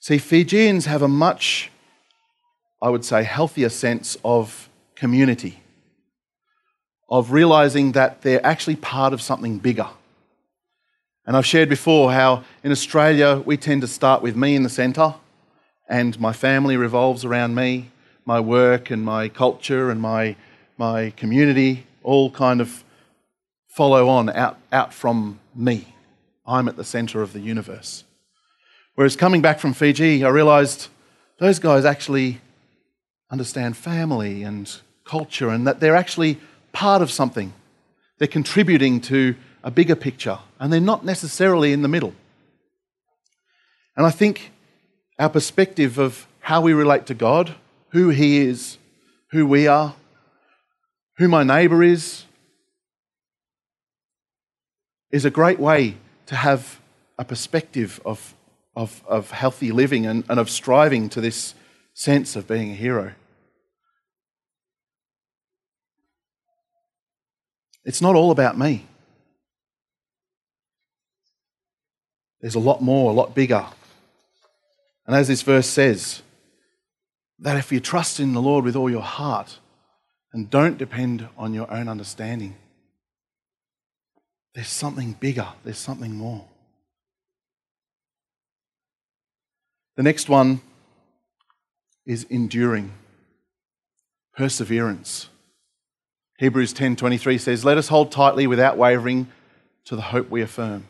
See, 0.00 0.19
Fijians 0.19 0.87
have 0.87 1.02
a 1.02 1.09
much, 1.09 1.71
I 2.81 2.88
would 2.88 3.05
say, 3.05 3.23
healthier 3.23 3.69
sense 3.69 4.17
of 4.25 4.69
community, 4.97 5.61
of 7.09 7.33
realizing 7.33 7.93
that 7.93 8.23
they're 8.23 8.45
actually 8.45 8.76
part 8.76 9.12
of 9.12 9.21
something 9.21 9.59
bigger. 9.59 9.88
And 11.26 11.37
I've 11.37 11.47
shared 11.47 11.69
before 11.69 12.12
how 12.12 12.43
in 12.64 12.73
Australia 12.73 13.43
we 13.45 13.57
tend 13.57 13.83
to 13.83 13.87
start 13.87 14.23
with 14.23 14.35
me 14.35 14.57
in 14.57 14.62
the 14.62 14.69
centre, 14.69 15.14
and 15.88 16.19
my 16.19 16.33
family 16.33 16.76
revolves 16.76 17.25
around 17.25 17.55
me, 17.55 17.91
my 18.25 18.41
work 18.41 18.91
and 18.91 19.05
my 19.05 19.29
culture 19.29 19.91
and 19.91 20.00
my, 20.00 20.35
my 20.79 21.11
community 21.11 21.87
all 22.02 22.31
kind 22.31 22.61
of 22.61 22.83
follow 23.73 24.07
on 24.07 24.29
out, 24.29 24.59
out 24.71 24.93
from 24.93 25.41
me. 25.55 25.95
I'm 26.47 26.69
at 26.69 26.76
the 26.76 26.85
center 26.85 27.23
of 27.23 27.33
the 27.33 27.41
universe. 27.41 28.05
Whereas 28.95 29.17
coming 29.17 29.41
back 29.41 29.59
from 29.59 29.73
Fiji, 29.73 30.23
I 30.25 30.29
realized 30.29 30.88
those 31.38 31.59
guys 31.59 31.87
actually 31.87 32.43
understand 33.31 33.79
family 33.79 34.43
and 34.43 34.71
culture 35.05 35.49
and 35.49 35.67
that 35.67 35.81
they're 35.81 35.97
actually 35.97 36.38
part 36.73 37.00
of 37.00 37.11
something. 37.11 37.55
They're 38.19 38.29
contributing 38.29 39.00
to 39.02 39.37
a 39.64 39.71
bigger 39.71 39.97
picture 39.97 40.38
and 40.61 40.71
they're 40.71 40.81
not 40.81 41.07
necessarily 41.07 41.73
in 41.73 41.81
the 41.81 41.88
middle. 41.88 42.14
And 43.97 44.05
I 44.05 44.11
think 44.11 44.52
our 45.19 45.31
perspective 45.31 45.97
of 45.99 46.26
how 46.41 46.61
we 46.61 46.75
relate 46.75 47.07
to 47.07 47.14
God, 47.14 47.55
who 47.93 48.11
He 48.11 48.38
is, 48.38 48.76
who 49.31 49.47
we 49.47 49.67
are, 49.67 49.95
who 51.17 51.29
my 51.29 51.43
neighbour 51.43 51.83
is, 51.83 52.25
is 55.12 55.26
a 55.26 55.31
great 55.31 55.61
way 55.61 55.97
to 56.26 56.35
have 56.35 56.81
a 57.19 57.25
perspective 57.25 58.00
of, 58.04 58.35
of, 58.75 59.02
of 59.07 59.31
healthy 59.31 59.71
living 59.71 60.07
and, 60.07 60.25
and 60.28 60.40
of 60.40 60.49
striving 60.49 61.09
to 61.11 61.21
this 61.21 61.54
sense 61.95 62.35
of 62.35 62.49
being 62.49 62.71
a 62.71 62.75
hero. 62.75 63.12
It's 67.85 68.00
not 68.00 68.16
all 68.16 68.31
about 68.31 68.59
me. 68.59 68.87
There's 72.40 72.54
a 72.54 72.61
lot 72.61 72.81
more, 72.81 73.11
a 73.11 73.14
lot 73.14 73.35
bigger. 73.35 73.66
And 75.07 75.14
as 75.14 75.28
this 75.28 75.42
verse 75.42 75.66
says, 75.66 76.23
that 77.38 77.57
if 77.57 77.73
you 77.73 77.81
trust 77.81 78.21
in 78.21 78.33
the 78.33 78.42
Lord 78.42 78.64
with 78.64 78.76
all 78.76 78.90
your 78.90 79.02
heart 79.02 79.59
and 80.33 80.49
don't 80.49 80.78
depend 80.78 81.28
on 81.37 81.54
your 81.54 81.71
own 81.71 81.88
understanding, 81.88 82.57
there's 84.54 84.68
something 84.68 85.12
bigger, 85.18 85.49
there's 85.64 85.78
something 85.78 86.14
more. 86.14 86.44
The 89.97 90.02
next 90.02 90.28
one 90.28 90.61
is 92.06 92.25
enduring, 92.25 92.92
perseverance. 94.37 95.28
Hebrews 96.38 96.73
10:23 96.73 97.38
says, 97.38 97.64
"Let 97.64 97.78
us 97.78 97.88
hold 97.88 98.11
tightly 98.11 98.47
without 98.47 98.76
wavering 98.76 99.30
to 99.85 99.97
the 99.97 100.02
hope 100.02 100.30
we 100.30 100.42
affirm, 100.42 100.88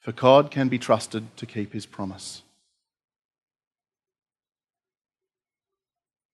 for 0.00 0.12
God 0.12 0.50
can 0.50 0.68
be 0.68 0.78
trusted 0.78 1.36
to 1.36 1.46
keep 1.46 1.72
his 1.72 1.86
promise." 1.86 2.42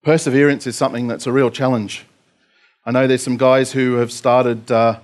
Perseverance 0.02 0.66
is 0.66 0.76
something 0.76 1.08
that's 1.08 1.26
a 1.26 1.32
real 1.32 1.50
challenge. 1.50 2.06
I 2.86 2.92
know 2.92 3.06
there's 3.06 3.22
some 3.22 3.36
guys 3.36 3.72
who 3.72 3.94
have 3.94 4.12
started 4.12 4.70
uh, 4.70 5.00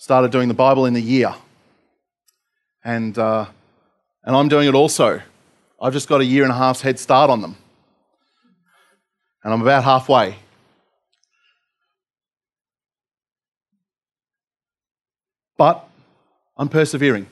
started 0.00 0.32
doing 0.32 0.48
the 0.48 0.54
Bible 0.54 0.86
in 0.86 0.96
a 0.96 0.98
year. 0.98 1.34
And, 2.82 3.18
uh, 3.18 3.44
and 4.24 4.34
I'm 4.34 4.48
doing 4.48 4.66
it 4.66 4.74
also. 4.74 5.20
I've 5.78 5.92
just 5.92 6.08
got 6.08 6.22
a 6.22 6.24
year 6.24 6.42
and 6.42 6.50
a 6.50 6.54
half's 6.56 6.80
head 6.80 6.98
start 6.98 7.28
on 7.28 7.42
them. 7.42 7.54
And 9.44 9.52
I'm 9.52 9.60
about 9.60 9.84
halfway. 9.84 10.36
But 15.58 15.86
I'm 16.56 16.70
persevering. 16.70 17.26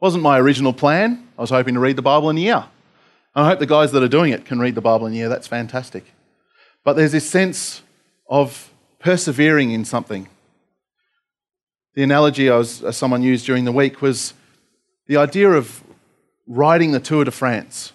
Wasn't 0.00 0.22
my 0.22 0.38
original 0.38 0.72
plan. 0.72 1.28
I 1.36 1.42
was 1.42 1.50
hoping 1.50 1.74
to 1.74 1.80
read 1.80 1.96
the 1.96 2.02
Bible 2.02 2.30
in 2.30 2.38
a 2.38 2.40
year. 2.40 2.64
And 3.34 3.44
I 3.44 3.48
hope 3.48 3.58
the 3.58 3.66
guys 3.66 3.92
that 3.92 4.02
are 4.02 4.08
doing 4.08 4.32
it 4.32 4.46
can 4.46 4.58
read 4.60 4.76
the 4.76 4.80
Bible 4.80 5.06
in 5.08 5.12
a 5.12 5.16
year. 5.16 5.28
That's 5.28 5.46
fantastic. 5.46 6.06
But 6.84 6.94
there's 6.94 7.12
this 7.12 7.28
sense 7.28 7.82
of 8.30 8.72
persevering 8.98 9.72
in 9.72 9.84
something 9.84 10.30
the 11.94 12.02
analogy 12.02 12.48
I 12.48 12.56
was, 12.56 12.82
uh, 12.82 12.92
someone 12.92 13.22
used 13.22 13.46
during 13.46 13.64
the 13.64 13.72
week 13.72 14.00
was 14.00 14.34
the 15.06 15.16
idea 15.16 15.50
of 15.50 15.82
riding 16.46 16.92
the 16.92 17.00
Tour 17.00 17.24
de 17.24 17.30
France. 17.30 17.92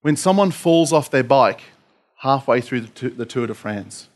When 0.00 0.16
someone 0.16 0.50
falls 0.50 0.92
off 0.92 1.10
their 1.10 1.24
bike 1.24 1.62
halfway 2.18 2.60
through 2.60 2.80
the 2.80 3.26
Tour 3.26 3.46
de 3.46 3.54
France, 3.54 4.08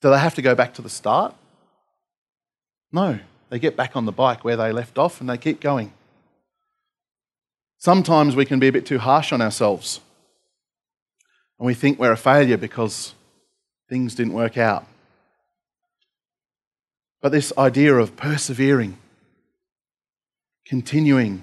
do 0.00 0.10
they 0.10 0.18
have 0.18 0.34
to 0.34 0.42
go 0.42 0.54
back 0.54 0.74
to 0.74 0.82
the 0.82 0.88
start? 0.88 1.34
No, 2.92 3.18
they 3.50 3.58
get 3.58 3.76
back 3.76 3.96
on 3.96 4.04
the 4.04 4.12
bike 4.12 4.44
where 4.44 4.56
they 4.56 4.72
left 4.72 4.98
off 4.98 5.20
and 5.20 5.28
they 5.28 5.38
keep 5.38 5.60
going. 5.60 5.92
Sometimes 7.78 8.34
we 8.34 8.44
can 8.44 8.58
be 8.58 8.68
a 8.68 8.72
bit 8.72 8.86
too 8.86 8.98
harsh 8.98 9.32
on 9.32 9.40
ourselves 9.40 10.00
and 11.58 11.66
we 11.66 11.74
think 11.74 11.98
we're 11.98 12.12
a 12.12 12.16
failure 12.16 12.56
because 12.56 13.14
things 13.88 14.14
didn't 14.14 14.32
work 14.32 14.56
out. 14.56 14.86
But 17.20 17.32
this 17.32 17.52
idea 17.58 17.94
of 17.96 18.16
persevering, 18.16 18.96
continuing, 20.66 21.42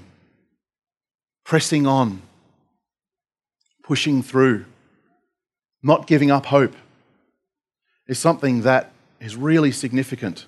pressing 1.43 1.85
on, 1.85 2.21
pushing 3.83 4.23
through, 4.23 4.65
not 5.83 6.07
giving 6.07 6.31
up 6.31 6.47
hope 6.47 6.75
is 8.07 8.17
something 8.17 8.61
that 8.61 8.91
is 9.19 9.35
really 9.35 9.71
significant. 9.71 10.45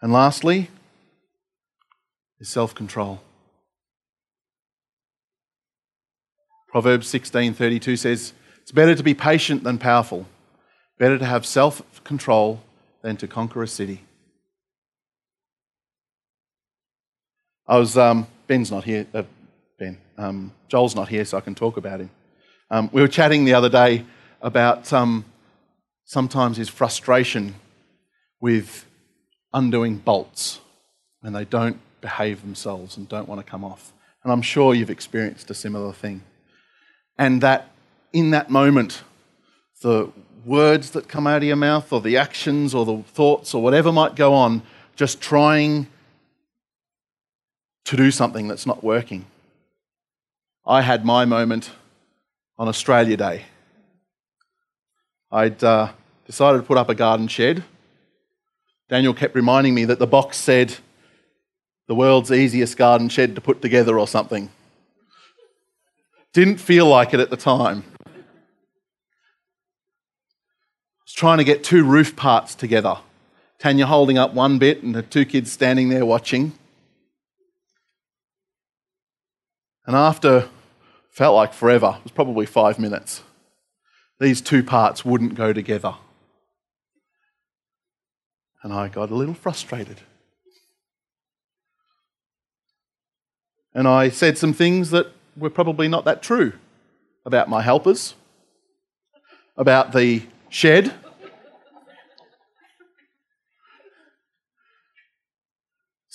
And 0.00 0.12
lastly, 0.12 0.70
is 2.40 2.48
self 2.48 2.74
control. 2.74 3.20
Proverbs 6.68 7.08
16:32 7.08 7.96
says, 7.96 8.32
"It's 8.62 8.72
better 8.72 8.94
to 8.94 9.02
be 9.02 9.14
patient 9.14 9.64
than 9.64 9.78
powerful, 9.78 10.26
better 10.98 11.18
to 11.18 11.24
have 11.24 11.46
self-control 11.46 12.60
than 13.02 13.16
to 13.16 13.26
conquer 13.26 13.62
a 13.62 13.68
city." 13.68 14.02
I 17.66 17.78
was 17.78 17.96
um, 17.96 18.26
Ben's 18.46 18.70
not 18.70 18.84
here. 18.84 19.06
Uh, 19.12 19.24
ben, 19.78 19.98
um, 20.16 20.52
Joel's 20.68 20.94
not 20.94 21.08
here, 21.08 21.24
so 21.24 21.36
I 21.36 21.40
can 21.40 21.54
talk 21.54 21.76
about 21.76 22.00
him. 22.00 22.10
Um, 22.70 22.90
we 22.92 23.00
were 23.00 23.08
chatting 23.08 23.44
the 23.44 23.54
other 23.54 23.68
day 23.68 24.04
about 24.42 24.92
um, 24.92 25.24
sometimes 26.04 26.56
his 26.56 26.68
frustration 26.68 27.54
with 28.40 28.86
undoing 29.52 29.96
bolts 29.96 30.60
when 31.20 31.32
they 31.32 31.44
don't 31.44 31.78
behave 32.00 32.42
themselves 32.42 32.96
and 32.96 33.08
don't 33.08 33.28
want 33.28 33.44
to 33.44 33.50
come 33.50 33.64
off. 33.64 33.92
And 34.22 34.32
I'm 34.32 34.42
sure 34.42 34.74
you've 34.74 34.90
experienced 34.90 35.50
a 35.50 35.54
similar 35.54 35.92
thing 35.92 36.22
and 37.18 37.40
that 37.42 37.70
in 38.12 38.30
that 38.30 38.48
moment, 38.48 39.02
the 39.80 40.10
words 40.44 40.90
that 40.92 41.08
come 41.08 41.26
out 41.26 41.38
of 41.38 41.44
your 41.44 41.56
mouth, 41.56 41.92
or 41.92 42.00
the 42.00 42.16
actions, 42.16 42.74
or 42.74 42.84
the 42.84 43.02
thoughts, 43.02 43.54
or 43.54 43.62
whatever 43.62 43.92
might 43.92 44.16
go 44.16 44.34
on, 44.34 44.62
just 44.96 45.20
trying 45.20 45.86
to 47.84 47.96
do 47.96 48.10
something 48.10 48.48
that's 48.48 48.66
not 48.66 48.84
working. 48.84 49.24
I 50.66 50.82
had 50.82 51.04
my 51.04 51.24
moment 51.24 51.70
on 52.58 52.68
Australia 52.68 53.16
Day. 53.16 53.44
I'd 55.30 55.62
uh, 55.62 55.92
decided 56.26 56.58
to 56.58 56.64
put 56.64 56.76
up 56.76 56.88
a 56.88 56.94
garden 56.94 57.28
shed. 57.28 57.64
Daniel 58.88 59.14
kept 59.14 59.34
reminding 59.34 59.74
me 59.74 59.84
that 59.84 59.98
the 59.98 60.06
box 60.06 60.36
said, 60.36 60.76
the 61.86 61.94
world's 61.94 62.30
easiest 62.30 62.76
garden 62.76 63.08
shed 63.08 63.34
to 63.34 63.40
put 63.40 63.62
together 63.62 63.98
or 63.98 64.06
something. 64.06 64.50
Didn't 66.34 66.58
feel 66.58 66.86
like 66.86 67.14
it 67.14 67.20
at 67.20 67.30
the 67.30 67.36
time. 67.36 67.84
I 68.06 68.10
was 71.02 71.07
trying 71.18 71.38
to 71.38 71.44
get 71.44 71.64
two 71.64 71.82
roof 71.82 72.14
parts 72.14 72.54
together. 72.54 72.96
Tanya 73.58 73.86
holding 73.86 74.16
up 74.16 74.34
one 74.34 74.56
bit 74.56 74.84
and 74.84 74.94
the 74.94 75.02
two 75.02 75.24
kids 75.24 75.50
standing 75.50 75.88
there 75.88 76.06
watching. 76.06 76.52
And 79.84 79.96
after, 79.96 80.48
felt 81.10 81.34
like 81.34 81.52
forever, 81.52 81.96
it 81.98 82.04
was 82.04 82.12
probably 82.12 82.46
five 82.46 82.78
minutes, 82.78 83.24
these 84.20 84.40
two 84.40 84.62
parts 84.62 85.04
wouldn't 85.04 85.34
go 85.34 85.52
together. 85.52 85.96
And 88.62 88.72
I 88.72 88.86
got 88.86 89.10
a 89.10 89.16
little 89.16 89.34
frustrated. 89.34 90.02
And 93.74 93.88
I 93.88 94.08
said 94.08 94.38
some 94.38 94.52
things 94.52 94.90
that 94.90 95.08
were 95.36 95.50
probably 95.50 95.88
not 95.88 96.04
that 96.04 96.22
true 96.22 96.52
about 97.26 97.48
my 97.48 97.62
helpers, 97.62 98.14
about 99.56 99.90
the 99.90 100.22
shed. 100.48 100.94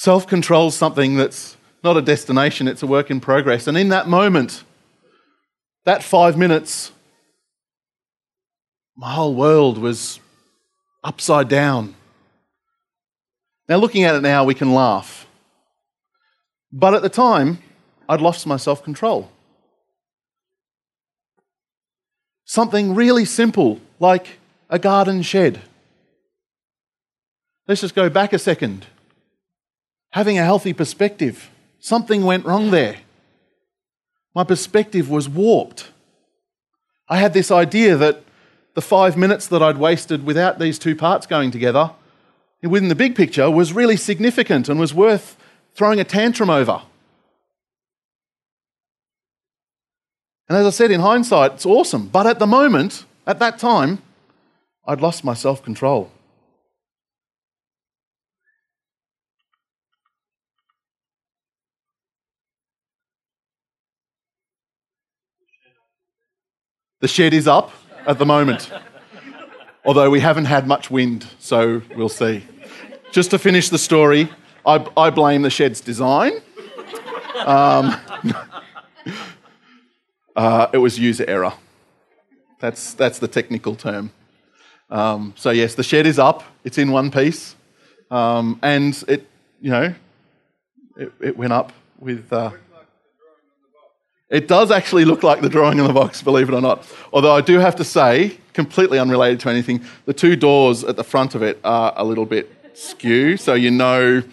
Self 0.03 0.27
control 0.27 0.67
is 0.67 0.75
something 0.75 1.15
that's 1.15 1.55
not 1.81 1.95
a 1.95 2.01
destination, 2.01 2.67
it's 2.67 2.83
a 2.83 2.85
work 2.85 3.09
in 3.09 3.21
progress. 3.21 3.67
And 3.67 3.77
in 3.77 3.87
that 3.87 4.05
moment, 4.05 4.65
that 5.85 6.03
five 6.03 6.37
minutes, 6.37 6.91
my 8.97 9.13
whole 9.13 9.33
world 9.33 9.77
was 9.77 10.19
upside 11.05 11.47
down. 11.47 11.95
Now, 13.69 13.77
looking 13.77 14.03
at 14.03 14.13
it 14.15 14.19
now, 14.19 14.43
we 14.43 14.53
can 14.53 14.73
laugh. 14.73 15.25
But 16.69 16.93
at 16.93 17.01
the 17.01 17.07
time, 17.07 17.59
I'd 18.09 18.19
lost 18.19 18.45
my 18.45 18.57
self 18.57 18.83
control. 18.83 19.31
Something 22.43 22.93
really 22.93 23.23
simple, 23.23 23.79
like 24.01 24.39
a 24.69 24.79
garden 24.79 25.21
shed. 25.21 25.61
Let's 27.69 27.79
just 27.79 27.95
go 27.95 28.09
back 28.09 28.33
a 28.33 28.37
second. 28.37 28.87
Having 30.13 30.38
a 30.38 30.43
healthy 30.43 30.73
perspective. 30.73 31.49
Something 31.80 32.23
went 32.23 32.45
wrong 32.45 32.69
there. 32.69 32.97
My 34.36 34.43
perspective 34.43 35.10
was 35.10 35.28
warped. 35.28 35.91
I 37.10 37.17
had 37.17 37.34
this 37.34 37.49
idea 37.49 37.97
that 37.97 38.23
the 38.76 38.82
five 38.82 39.17
minutes 39.17 39.47
that 39.47 39.63
I'd 39.63 39.78
wasted 39.78 40.23
without 40.23 40.60
these 40.60 40.78
two 40.78 40.95
parts 40.95 41.26
going 41.26 41.49
together, 41.49 41.91
within 42.62 42.89
the 42.89 42.95
big 42.95 43.15
picture, 43.15 43.49
was 43.49 43.73
really 43.73 43.97
significant 43.97 44.69
and 44.69 44.80
was 44.80 44.93
worth 44.93 45.36
throwing 45.73 45.99
a 45.99 46.04
tantrum 46.04 46.49
over. 46.49 46.84
And 50.47 50.58
as 50.58 50.67
I 50.67 50.69
said, 50.69 50.91
in 50.91 50.99
hindsight, 50.99 51.54
it's 51.54 51.65
awesome. 51.65 52.08
But 52.08 52.28
at 52.28 52.38
the 52.38 52.47
moment, 52.47 53.06
at 53.26 53.39
that 53.39 53.58
time, 53.58 54.04
I'd 54.86 55.02
lost 55.02 55.23
my 55.23 55.34
self 55.34 55.63
control. 55.63 56.12
The 67.03 67.09
shed 67.09 67.33
is 67.33 67.49
up 67.49 67.71
at 68.07 68.17
the 68.17 68.25
moment, 68.25 68.71
although 69.83 70.09
we 70.09 70.21
haven't 70.21 70.45
had 70.45 70.65
much 70.65 70.89
wind, 70.89 71.27
so 71.37 71.81
we'll 71.97 72.07
see. 72.07 72.45
Just 73.11 73.31
to 73.31 73.37
finish 73.37 73.67
the 73.67 73.77
story, 73.77 74.31
I, 74.65 74.87
I 74.95 75.09
blame 75.09 75.41
the 75.41 75.49
shed's 75.49 75.81
design. 75.81 76.31
Um, 77.45 77.97
uh, 80.37 80.67
it 80.71 80.77
was 80.77 80.97
user 80.97 81.25
error. 81.27 81.51
That's, 82.61 82.93
that's 82.93 83.19
the 83.19 83.27
technical 83.27 83.75
term. 83.75 84.13
Um, 84.89 85.33
so, 85.35 85.49
yes, 85.49 85.75
the 85.75 85.83
shed 85.83 86.07
is 86.07 86.17
up, 86.17 86.45
it's 86.63 86.77
in 86.77 86.89
one 86.89 87.11
piece, 87.11 87.57
um, 88.11 88.59
and 88.63 89.03
it, 89.09 89.27
you 89.59 89.71
know, 89.71 89.93
it, 90.95 91.11
it 91.19 91.35
went 91.35 91.51
up 91.51 91.73
with. 91.99 92.31
Uh, 92.31 92.51
it 94.29 94.47
does 94.47 94.71
actually 94.71 95.05
look 95.05 95.23
like 95.23 95.41
the 95.41 95.49
drawing 95.49 95.79
in 95.79 95.86
the 95.86 95.93
box, 95.93 96.21
believe 96.21 96.49
it 96.49 96.55
or 96.55 96.62
not. 96.62 96.88
Although 97.12 97.36
I 97.36 97.41
do 97.41 97.59
have 97.59 97.75
to 97.77 97.83
say, 97.83 98.38
completely 98.53 98.99
unrelated 98.99 99.39
to 99.41 99.49
anything, 99.49 99.83
the 100.05 100.13
two 100.13 100.36
doors 100.36 100.83
at 100.83 100.95
the 100.95 101.03
front 101.03 101.36
of 101.36 101.43
it 101.43 101.59
are 101.63 101.93
a 101.95 102.03
little 102.03 102.25
bit 102.25 102.51
skew, 102.73 103.38
so 103.38 103.53
you 103.53 103.71
know. 103.71 104.23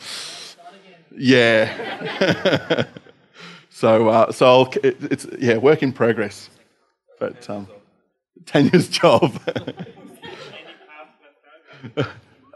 Yeah. 1.16 2.86
So, 3.80 4.10
uh, 4.10 4.30
so 4.30 4.70
it, 4.84 4.98
it's 5.04 5.26
yeah, 5.38 5.56
work 5.56 5.82
in 5.82 5.94
progress. 5.94 6.50
But 7.18 7.48
um, 7.48 7.66
Tanya's 8.44 8.88
job. 9.00 9.40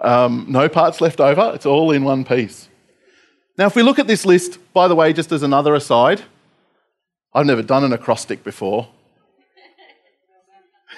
um, 0.03 0.44
no 0.51 0.68
parts 0.68 1.01
left 1.01 1.20
over. 1.20 1.53
It's 1.55 1.64
all 1.64 1.92
in 1.92 2.05
one 2.05 2.27
piece. 2.27 2.68
Now, 3.57 3.64
if 3.64 3.75
we 3.75 3.83
look 3.83 3.99
at 3.99 4.07
this 4.07 4.27
list, 4.27 4.59
by 4.75 4.87
the 4.87 4.94
way, 4.94 5.14
just 5.14 5.33
as 5.33 5.42
another 5.42 5.75
aside, 5.75 6.20
I've 7.35 7.47
never 7.47 7.62
done 7.62 7.83
an 7.83 7.92
acrostic 7.92 8.44
before. 8.44 8.88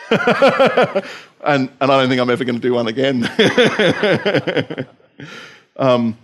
and, 0.11 1.09
and 1.42 1.70
I 1.81 1.87
don't 1.87 2.09
think 2.09 2.20
I'm 2.20 2.29
ever 2.29 2.44
going 2.44 2.61
to 2.61 2.61
do 2.61 2.75
one 2.75 2.88
again. 2.88 3.27
um, 5.77 6.18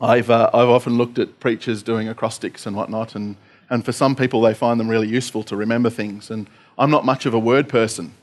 I've, 0.00 0.30
uh, 0.30 0.50
I've 0.54 0.68
often 0.68 0.96
looked 0.96 1.18
at 1.18 1.38
preachers 1.38 1.82
doing 1.82 2.08
acrostics 2.08 2.66
and 2.66 2.74
whatnot, 2.74 3.14
and, 3.14 3.36
and 3.68 3.84
for 3.84 3.92
some 3.92 4.16
people, 4.16 4.40
they 4.40 4.54
find 4.54 4.80
them 4.80 4.88
really 4.88 5.08
useful 5.08 5.42
to 5.44 5.56
remember 5.56 5.90
things. 5.90 6.30
And 6.30 6.48
I'm 6.78 6.90
not 6.90 7.04
much 7.04 7.26
of 7.26 7.34
a 7.34 7.38
word 7.38 7.68
person. 7.68 8.14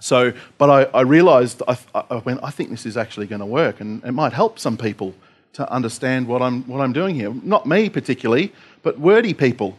So, 0.00 0.32
but 0.58 0.68
I, 0.68 0.98
I 0.98 1.02
realized, 1.02 1.62
I, 1.68 1.78
I 1.94 2.16
went, 2.16 2.40
I 2.42 2.50
think 2.50 2.70
this 2.70 2.86
is 2.86 2.96
actually 2.96 3.26
going 3.28 3.40
to 3.40 3.46
work, 3.46 3.80
and 3.80 4.02
it 4.04 4.12
might 4.12 4.32
help 4.32 4.58
some 4.58 4.76
people 4.76 5.14
to 5.52 5.70
understand 5.72 6.26
what 6.26 6.42
I'm, 6.42 6.62
what 6.64 6.80
I'm 6.80 6.92
doing 6.92 7.14
here. 7.14 7.32
Not 7.32 7.66
me 7.66 7.88
particularly, 7.88 8.52
but 8.82 8.98
wordy 8.98 9.32
people. 9.32 9.78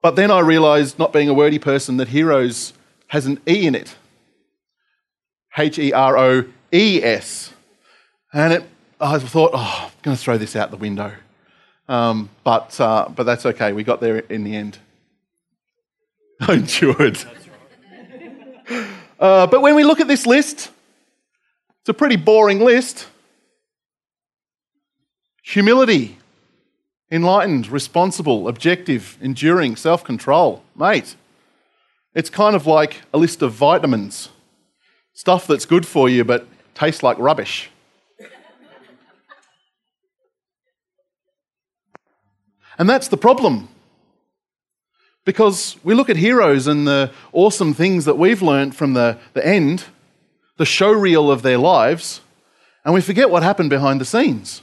But 0.00 0.16
then 0.16 0.30
I 0.30 0.40
realised, 0.40 0.98
not 0.98 1.12
being 1.12 1.28
a 1.28 1.34
wordy 1.34 1.58
person, 1.58 1.96
that 1.96 2.08
heroes 2.08 2.72
has 3.08 3.26
an 3.26 3.40
E 3.48 3.66
in 3.66 3.74
it 3.74 3.96
H 5.56 5.78
E 5.78 5.92
R 5.92 6.16
O 6.16 6.44
E 6.72 7.02
S. 7.02 7.52
And 8.32 8.52
it, 8.52 8.64
I 9.00 9.18
thought, 9.18 9.52
oh, 9.54 9.84
I'm 9.86 10.02
going 10.02 10.16
to 10.16 10.22
throw 10.22 10.38
this 10.38 10.54
out 10.54 10.70
the 10.70 10.76
window. 10.76 11.14
Um, 11.88 12.28
but, 12.44 12.78
uh, 12.80 13.08
but 13.14 13.24
that's 13.24 13.46
okay. 13.46 13.72
We 13.72 13.82
got 13.82 14.00
there 14.00 14.18
in 14.18 14.44
the 14.44 14.54
end. 14.54 14.78
I 16.40 16.54
endured. 16.54 17.18
Uh, 19.18 19.48
but 19.48 19.62
when 19.62 19.74
we 19.74 19.82
look 19.82 19.98
at 19.98 20.06
this 20.06 20.26
list, 20.26 20.70
it's 21.80 21.88
a 21.88 21.94
pretty 21.94 22.14
boring 22.14 22.60
list. 22.60 23.08
Humility, 25.42 26.17
enlightened, 27.10 27.68
responsible, 27.68 28.48
objective, 28.48 29.16
enduring, 29.20 29.76
self 29.76 30.04
control. 30.04 30.62
Mate, 30.76 31.16
it's 32.14 32.30
kind 32.30 32.54
of 32.54 32.66
like 32.66 33.02
a 33.12 33.18
list 33.18 33.42
of 33.42 33.52
vitamins. 33.52 34.30
Stuff 35.14 35.46
that's 35.46 35.66
good 35.66 35.86
for 35.86 36.08
you 36.08 36.24
but 36.24 36.46
tastes 36.74 37.02
like 37.02 37.18
rubbish. 37.18 37.70
And 42.78 42.88
that's 42.88 43.08
the 43.08 43.16
problem. 43.16 43.68
Because 45.24 45.76
we 45.82 45.94
look 45.94 46.08
at 46.08 46.16
heroes 46.16 46.66
and 46.66 46.86
the 46.86 47.10
awesome 47.32 47.74
things 47.74 48.04
that 48.04 48.16
we've 48.16 48.40
learned 48.40 48.74
from 48.76 48.94
the, 48.94 49.18
the 49.34 49.44
end, 49.44 49.84
the 50.56 50.64
show 50.64 50.92
reel 50.92 51.30
of 51.30 51.42
their 51.42 51.58
lives, 51.58 52.20
and 52.84 52.94
we 52.94 53.00
forget 53.00 53.28
what 53.28 53.42
happened 53.42 53.68
behind 53.68 54.00
the 54.00 54.04
scenes. 54.04 54.62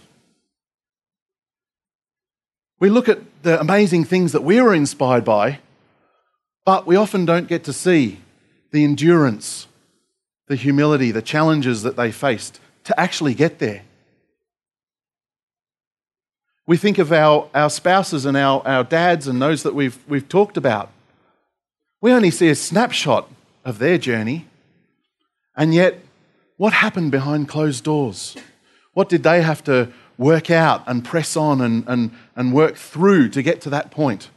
We 2.79 2.89
look 2.89 3.07
at 3.07 3.19
the 3.43 3.59
amazing 3.59 4.03
things 4.03 4.33
that 4.33 4.43
we 4.43 4.61
were 4.61 4.73
inspired 4.73 5.23
by, 5.23 5.59
but 6.65 6.85
we 6.85 6.95
often 6.95 7.25
don't 7.25 7.47
get 7.47 7.63
to 7.65 7.73
see 7.73 8.19
the 8.71 8.83
endurance, 8.83 9.67
the 10.47 10.55
humility, 10.55 11.11
the 11.11 11.21
challenges 11.21 11.83
that 11.83 11.95
they 11.95 12.11
faced 12.11 12.59
to 12.83 12.99
actually 12.99 13.33
get 13.33 13.59
there. 13.59 13.83
We 16.67 16.77
think 16.77 16.97
of 16.97 17.11
our, 17.11 17.47
our 17.53 17.69
spouses 17.69 18.25
and 18.25 18.35
our, 18.35 18.65
our 18.67 18.83
dads 18.83 19.27
and 19.27 19.41
those 19.41 19.63
that 19.63 19.75
we've, 19.75 19.97
we've 20.07 20.27
talked 20.27 20.57
about. 20.57 20.91
We 22.01 22.11
only 22.11 22.31
see 22.31 22.49
a 22.49 22.55
snapshot 22.55 23.29
of 23.63 23.77
their 23.77 23.97
journey. 23.97 24.47
And 25.55 25.73
yet, 25.73 25.99
what 26.57 26.73
happened 26.73 27.11
behind 27.11 27.47
closed 27.47 27.83
doors? 27.83 28.35
What 28.93 29.09
did 29.09 29.23
they 29.23 29.41
have 29.41 29.63
to 29.65 29.91
work 30.17 30.49
out 30.49 30.83
and 30.87 31.03
press 31.03 31.35
on 31.35 31.61
and, 31.61 31.83
and, 31.87 32.11
and 32.35 32.53
work 32.53 32.75
through 32.75 33.29
to 33.29 33.41
get 33.41 33.61
to 33.61 33.69
that 33.69 33.91
point? 33.91 34.29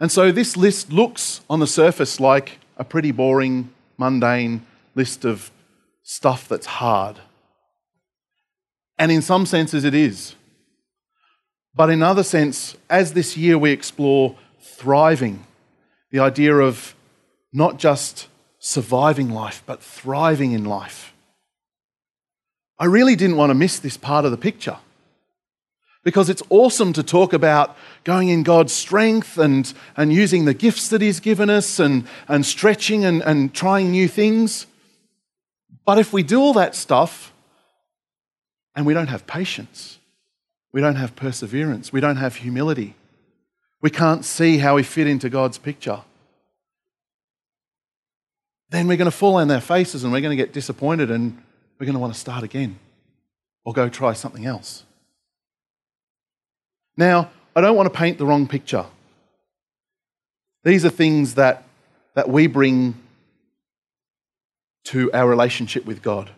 And 0.00 0.10
so, 0.10 0.32
this 0.32 0.56
list 0.56 0.92
looks 0.92 1.42
on 1.48 1.60
the 1.60 1.66
surface 1.66 2.18
like 2.18 2.58
a 2.76 2.84
pretty 2.84 3.12
boring, 3.12 3.70
mundane 3.98 4.66
list 4.94 5.24
of 5.24 5.50
stuff 6.02 6.48
that's 6.48 6.66
hard. 6.66 7.20
And 8.98 9.12
in 9.12 9.22
some 9.22 9.46
senses, 9.46 9.84
it 9.84 9.94
is. 9.94 10.34
But 11.74 11.90
in 11.90 12.02
other 12.02 12.22
sense, 12.22 12.76
as 12.90 13.14
this 13.14 13.36
year 13.36 13.56
we 13.56 13.70
explore 13.70 14.36
thriving, 14.60 15.44
the 16.10 16.18
idea 16.18 16.56
of 16.56 16.94
not 17.52 17.78
just 17.78 18.28
surviving 18.58 19.30
life, 19.30 19.62
but 19.66 19.82
thriving 19.82 20.52
in 20.52 20.64
life. 20.64 21.11
I 22.82 22.86
really 22.86 23.14
didn't 23.14 23.36
want 23.36 23.50
to 23.50 23.54
miss 23.54 23.78
this 23.78 23.96
part 23.96 24.24
of 24.24 24.32
the 24.32 24.36
picture 24.36 24.76
because 26.02 26.28
it's 26.28 26.42
awesome 26.50 26.92
to 26.94 27.04
talk 27.04 27.32
about 27.32 27.76
going 28.02 28.28
in 28.28 28.42
God's 28.42 28.72
strength 28.72 29.38
and, 29.38 29.72
and 29.96 30.12
using 30.12 30.46
the 30.46 30.52
gifts 30.52 30.88
that 30.88 31.00
He's 31.00 31.20
given 31.20 31.48
us 31.48 31.78
and, 31.78 32.08
and 32.26 32.44
stretching 32.44 33.04
and, 33.04 33.22
and 33.22 33.54
trying 33.54 33.92
new 33.92 34.08
things. 34.08 34.66
But 35.84 36.00
if 36.00 36.12
we 36.12 36.24
do 36.24 36.40
all 36.40 36.54
that 36.54 36.74
stuff 36.74 37.32
and 38.74 38.84
we 38.84 38.94
don't 38.94 39.06
have 39.06 39.28
patience. 39.28 40.00
We 40.72 40.80
don't 40.80 40.96
have 40.96 41.14
perseverance. 41.14 41.92
We 41.92 42.00
don't 42.00 42.16
have 42.16 42.34
humility. 42.34 42.96
We 43.80 43.90
can't 43.90 44.24
see 44.24 44.58
how 44.58 44.74
we 44.74 44.82
fit 44.82 45.06
into 45.06 45.30
God's 45.30 45.56
picture. 45.56 46.00
Then 48.70 48.88
we're 48.88 48.96
going 48.96 49.04
to 49.04 49.16
fall 49.16 49.36
on 49.36 49.48
our 49.52 49.60
faces 49.60 50.02
and 50.02 50.12
we're 50.12 50.20
going 50.20 50.36
to 50.36 50.44
get 50.44 50.52
disappointed 50.52 51.12
and 51.12 51.40
we're 51.82 51.86
going 51.86 51.94
to 51.94 51.98
want 51.98 52.14
to 52.14 52.20
start 52.20 52.44
again 52.44 52.78
or 53.64 53.72
go 53.72 53.88
try 53.88 54.12
something 54.12 54.46
else. 54.46 54.84
Now, 56.96 57.32
I 57.56 57.60
don't 57.60 57.74
want 57.74 57.92
to 57.92 57.98
paint 57.98 58.18
the 58.18 58.24
wrong 58.24 58.46
picture. 58.46 58.86
These 60.62 60.84
are 60.84 60.90
things 60.90 61.34
that, 61.34 61.64
that 62.14 62.28
we 62.28 62.46
bring 62.46 62.94
to 64.84 65.10
our 65.12 65.26
relationship 65.26 65.84
with 65.84 66.02
God. 66.02 66.30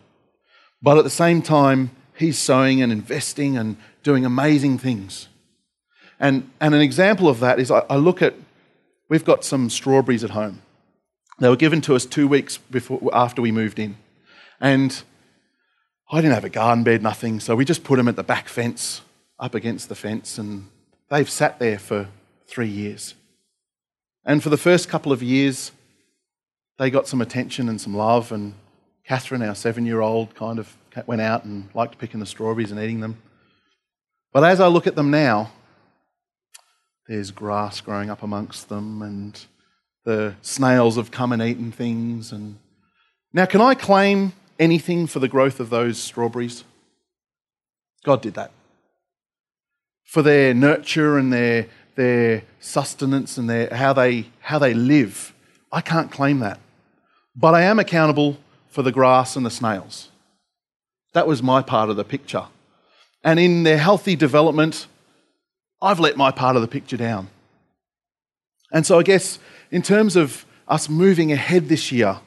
But 0.81 0.97
at 0.97 1.03
the 1.03 1.11
same 1.11 1.43
time, 1.43 1.91
he's 2.15 2.39
sowing 2.39 2.81
and 2.81 2.91
investing 2.91 3.55
and 3.55 3.77
doing 4.01 4.25
amazing 4.25 4.79
things. 4.79 5.27
And, 6.19 6.49
and 6.59 6.73
an 6.73 6.81
example 6.81 7.29
of 7.29 7.39
that 7.41 7.59
is 7.59 7.69
I, 7.69 7.83
I 7.87 7.97
look 7.97 8.23
at, 8.23 8.33
we've 9.09 9.23
got 9.23 9.45
some 9.45 9.69
strawberries 9.69 10.23
at 10.23 10.31
home. 10.31 10.63
They 11.37 11.49
were 11.49 11.55
given 11.55 11.81
to 11.81 11.93
us 11.93 12.07
two 12.07 12.27
weeks 12.27 12.57
before, 12.57 12.99
after 13.13 13.43
we 13.43 13.51
moved 13.51 13.77
in. 13.77 13.97
And 14.59 15.03
I 16.11 16.21
didn't 16.21 16.35
have 16.35 16.45
a 16.45 16.49
garden 16.49 16.83
bed, 16.83 17.01
nothing, 17.01 17.39
so 17.39 17.55
we 17.55 17.65
just 17.65 17.83
put 17.83 17.95
them 17.95 18.07
at 18.07 18.15
the 18.15 18.23
back 18.23 18.47
fence, 18.47 19.01
up 19.39 19.55
against 19.55 19.89
the 19.89 19.95
fence, 19.95 20.37
and 20.37 20.67
they've 21.09 21.29
sat 21.29 21.57
there 21.57 21.79
for 21.79 22.07
three 22.45 22.67
years. 22.67 23.15
And 24.23 24.43
for 24.43 24.49
the 24.49 24.57
first 24.57 24.87
couple 24.87 25.11
of 25.11 25.23
years, 25.23 25.71
they 26.77 26.91
got 26.91 27.07
some 27.07 27.21
attention 27.21 27.69
and 27.69 27.81
some 27.81 27.95
love, 27.95 28.31
and 28.31 28.53
Catherine, 29.03 29.41
our 29.41 29.55
seven 29.55 29.85
year 29.85 30.01
old, 30.01 30.35
kind 30.35 30.59
of 30.59 30.77
went 31.07 31.21
out 31.21 31.43
and 31.43 31.69
liked 31.73 31.97
picking 31.97 32.19
the 32.19 32.25
strawberries 32.25 32.71
and 32.71 32.79
eating 32.79 32.99
them. 32.99 33.17
But 34.31 34.43
as 34.43 34.59
I 34.59 34.67
look 34.67 34.85
at 34.85 34.95
them 34.95 35.09
now, 35.09 35.51
there's 37.07 37.31
grass 37.31 37.81
growing 37.81 38.11
up 38.11 38.21
amongst 38.21 38.69
them, 38.69 39.01
and 39.01 39.43
the 40.03 40.35
snails 40.43 40.97
have 40.97 41.09
come 41.09 41.31
and 41.31 41.41
eaten 41.41 41.71
things. 41.71 42.31
And 42.31 42.57
now, 43.33 43.45
can 43.45 43.61
I 43.61 43.73
claim 43.73 44.33
anything 44.59 45.07
for 45.07 45.19
the 45.19 45.27
growth 45.27 45.59
of 45.59 45.69
those 45.69 45.97
strawberries? 45.97 46.63
God 48.03 48.21
did 48.21 48.35
that. 48.35 48.51
For 50.03 50.21
their 50.21 50.53
nurture 50.53 51.17
and 51.17 51.33
their, 51.33 51.67
their 51.95 52.43
sustenance 52.59 53.37
and 53.37 53.49
their, 53.49 53.73
how, 53.73 53.93
they, 53.93 54.27
how 54.39 54.59
they 54.59 54.73
live, 54.73 55.33
I 55.71 55.81
can't 55.81 56.11
claim 56.11 56.39
that. 56.39 56.59
But 57.35 57.53
I 57.53 57.63
am 57.63 57.79
accountable 57.79 58.37
for 58.69 58.83
the 58.83 58.91
grass 58.91 59.35
and 59.35 59.45
the 59.45 59.49
snails. 59.49 60.09
That 61.13 61.27
was 61.27 61.41
my 61.41 61.61
part 61.61 61.89
of 61.89 61.95
the 61.95 62.03
picture. 62.03 62.45
And 63.23 63.39
in 63.39 63.63
their 63.63 63.77
healthy 63.77 64.15
development, 64.15 64.87
I've 65.81 65.99
let 65.99 66.15
my 66.17 66.31
part 66.31 66.55
of 66.55 66.61
the 66.61 66.67
picture 66.67 66.97
down. 66.97 67.29
And 68.71 68.85
so 68.85 68.99
I 68.99 69.03
guess 69.03 69.39
in 69.71 69.81
terms 69.81 70.15
of 70.15 70.45
us 70.67 70.89
moving 70.89 71.31
ahead 71.31 71.69
this 71.69 71.91
year 71.91 72.19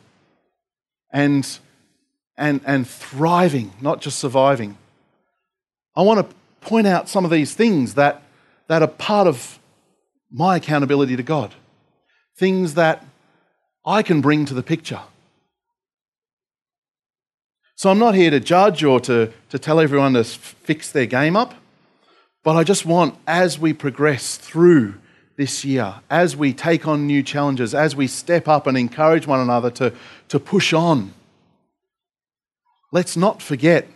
and, 1.12 1.58
and, 2.38 2.60
and 2.64 2.88
thriving, 2.88 3.72
not 3.80 4.00
just 4.00 4.18
surviving, 4.18 4.78
I 5.94 6.02
want 6.02 6.28
to 6.28 6.36
point 6.60 6.86
out 6.86 7.08
some 7.08 7.24
of 7.24 7.30
these 7.30 7.54
things 7.54 7.94
that, 7.94 8.22
that 8.68 8.82
are 8.82 8.88
part 8.88 9.26
of 9.26 9.58
my 10.30 10.56
accountability 10.56 11.16
to 11.16 11.22
God. 11.22 11.54
Things 12.36 12.74
that 12.74 13.04
I 13.84 14.02
can 14.02 14.20
bring 14.20 14.44
to 14.46 14.54
the 14.54 14.62
picture. 14.62 15.00
So 17.74 17.90
I'm 17.90 17.98
not 17.98 18.14
here 18.14 18.30
to 18.30 18.40
judge 18.40 18.84
or 18.84 19.00
to, 19.00 19.32
to 19.50 19.58
tell 19.58 19.80
everyone 19.80 20.14
to 20.14 20.24
fix 20.24 20.90
their 20.90 21.06
game 21.06 21.36
up, 21.36 21.54
but 22.44 22.56
I 22.56 22.64
just 22.64 22.86
want, 22.86 23.16
as 23.26 23.58
we 23.58 23.72
progress 23.72 24.36
through 24.36 24.94
this 25.36 25.64
year, 25.64 25.94
as 26.10 26.36
we 26.36 26.52
take 26.52 26.86
on 26.86 27.06
new 27.06 27.22
challenges, 27.22 27.74
as 27.74 27.94
we 27.94 28.06
step 28.06 28.48
up 28.48 28.66
and 28.66 28.76
encourage 28.76 29.26
one 29.26 29.40
another 29.40 29.70
to, 29.70 29.92
to 30.28 30.40
push 30.40 30.72
on, 30.72 31.12
let's 32.92 33.16
not 33.16 33.42
forget 33.42 33.86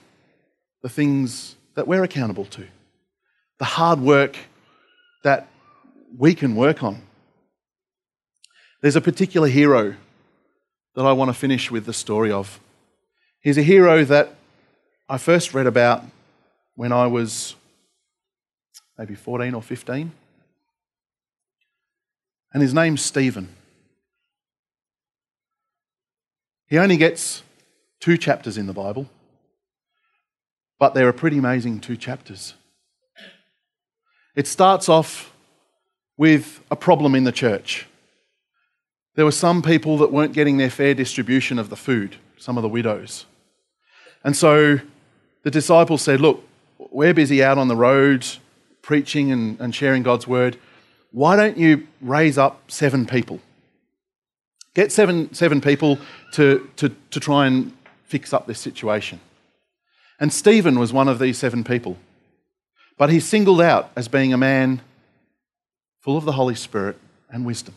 the 0.82 0.88
things 0.88 1.56
that 1.74 1.86
we're 1.86 2.02
accountable 2.02 2.44
to, 2.46 2.66
the 3.58 3.64
hard 3.64 4.00
work 4.00 4.36
that 5.24 5.48
we 6.16 6.34
can 6.34 6.54
work 6.54 6.82
on. 6.82 7.02
There's 8.80 8.96
a 8.96 9.00
particular 9.00 9.48
hero 9.48 9.94
that 10.94 11.06
I 11.06 11.12
want 11.12 11.28
to 11.28 11.34
finish 11.34 11.70
with 11.70 11.86
the 11.86 11.92
story 11.92 12.30
of. 12.30 12.60
He's 13.40 13.58
a 13.58 13.62
hero 13.62 14.04
that 14.04 14.34
I 15.08 15.18
first 15.18 15.54
read 15.54 15.66
about 15.66 16.04
when 16.74 16.92
I 16.92 17.06
was 17.06 17.54
maybe 18.98 19.14
14 19.14 19.54
or 19.54 19.62
15. 19.62 20.12
And 22.52 22.62
his 22.62 22.74
name's 22.74 23.02
Stephen. 23.02 23.48
He 26.66 26.78
only 26.78 26.96
gets 26.96 27.42
two 28.02 28.18
chapters 28.18 28.58
in 28.58 28.66
the 28.66 28.72
Bible, 28.72 29.08
but 30.78 30.92
they're 30.92 31.08
a 31.08 31.14
pretty 31.14 31.38
amazing 31.38 31.78
two 31.80 31.96
chapters. 31.96 32.54
It 34.34 34.48
starts 34.48 34.88
off 34.88 35.32
with 36.18 36.60
a 36.70 36.76
problem 36.76 37.14
in 37.14 37.22
the 37.24 37.32
church. 37.32 37.86
There 39.14 39.24
were 39.24 39.30
some 39.30 39.62
people 39.62 39.98
that 39.98 40.10
weren't 40.10 40.32
getting 40.32 40.56
their 40.56 40.70
fair 40.70 40.94
distribution 40.94 41.60
of 41.60 41.70
the 41.70 41.76
food, 41.76 42.16
some 42.38 42.58
of 42.58 42.62
the 42.62 42.68
widows. 42.68 43.24
And 44.24 44.36
so 44.36 44.80
the 45.44 45.50
disciples 45.50 46.02
said, 46.02 46.20
Look, 46.20 46.42
we're 46.78 47.14
busy 47.14 47.42
out 47.44 47.56
on 47.56 47.68
the 47.68 47.76
road 47.76 48.26
preaching 48.82 49.30
and, 49.30 49.60
and 49.60 49.72
sharing 49.72 50.02
God's 50.02 50.26
word. 50.26 50.58
Why 51.12 51.36
don't 51.36 51.56
you 51.56 51.86
raise 52.00 52.36
up 52.36 52.68
seven 52.68 53.06
people? 53.06 53.40
Get 54.74 54.90
seven, 54.90 55.32
seven 55.34 55.60
people 55.60 55.98
to, 56.32 56.68
to, 56.76 56.88
to 57.10 57.20
try 57.20 57.46
and 57.46 57.72
fix 58.12 58.34
up 58.34 58.46
this 58.46 58.58
situation. 58.58 59.18
And 60.20 60.30
Stephen 60.30 60.78
was 60.78 60.92
one 60.92 61.08
of 61.08 61.18
these 61.18 61.38
seven 61.38 61.64
people. 61.64 61.96
But 62.98 63.08
he's 63.08 63.26
singled 63.26 63.62
out 63.62 63.90
as 63.96 64.06
being 64.06 64.34
a 64.34 64.36
man 64.36 64.82
full 66.00 66.18
of 66.18 66.26
the 66.26 66.32
Holy 66.32 66.54
Spirit 66.54 66.98
and 67.30 67.46
wisdom. 67.46 67.74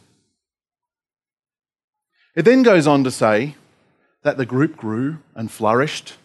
It 2.36 2.44
then 2.44 2.64
goes 2.64 2.86
on 2.86 3.06
to 3.06 3.12
say 3.12 3.56
that 4.24 4.36
the 4.36 4.46
group 4.46 4.76
grew 4.76 5.20
and 5.36 5.50
flourished, 5.50 6.16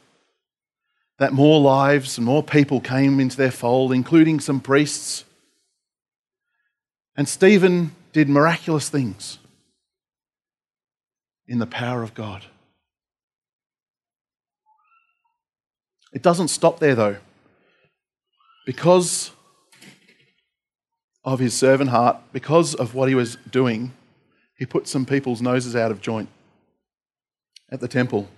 that 1.18 1.32
more 1.32 1.60
lives 1.60 2.18
and 2.18 2.26
more 2.26 2.42
people 2.42 2.80
came 2.80 3.20
into 3.20 3.36
their 3.36 3.52
fold, 3.52 3.92
including 3.92 4.40
some 4.40 4.58
priests. 4.58 5.24
And 7.16 7.28
Stephen 7.28 7.94
did 8.12 8.28
miraculous 8.28 8.88
things 8.88 9.38
in 11.46 11.60
the 11.60 11.66
power 11.66 12.02
of 12.02 12.14
God. 12.14 12.46
It 16.12 16.22
doesn't 16.22 16.48
stop 16.48 16.80
there, 16.80 16.94
though. 16.94 17.16
Because 18.66 19.30
of 21.24 21.38
his 21.38 21.54
servant 21.54 21.90
heart, 21.90 22.16
because 22.32 22.74
of 22.74 22.94
what 22.94 23.08
he 23.08 23.14
was 23.14 23.36
doing, 23.50 23.92
he 24.56 24.66
put 24.66 24.88
some 24.88 25.06
people's 25.06 25.40
noses 25.40 25.76
out 25.76 25.90
of 25.90 26.00
joint 26.00 26.28
at 27.70 27.80
the 27.80 27.88
temple. 27.88 28.28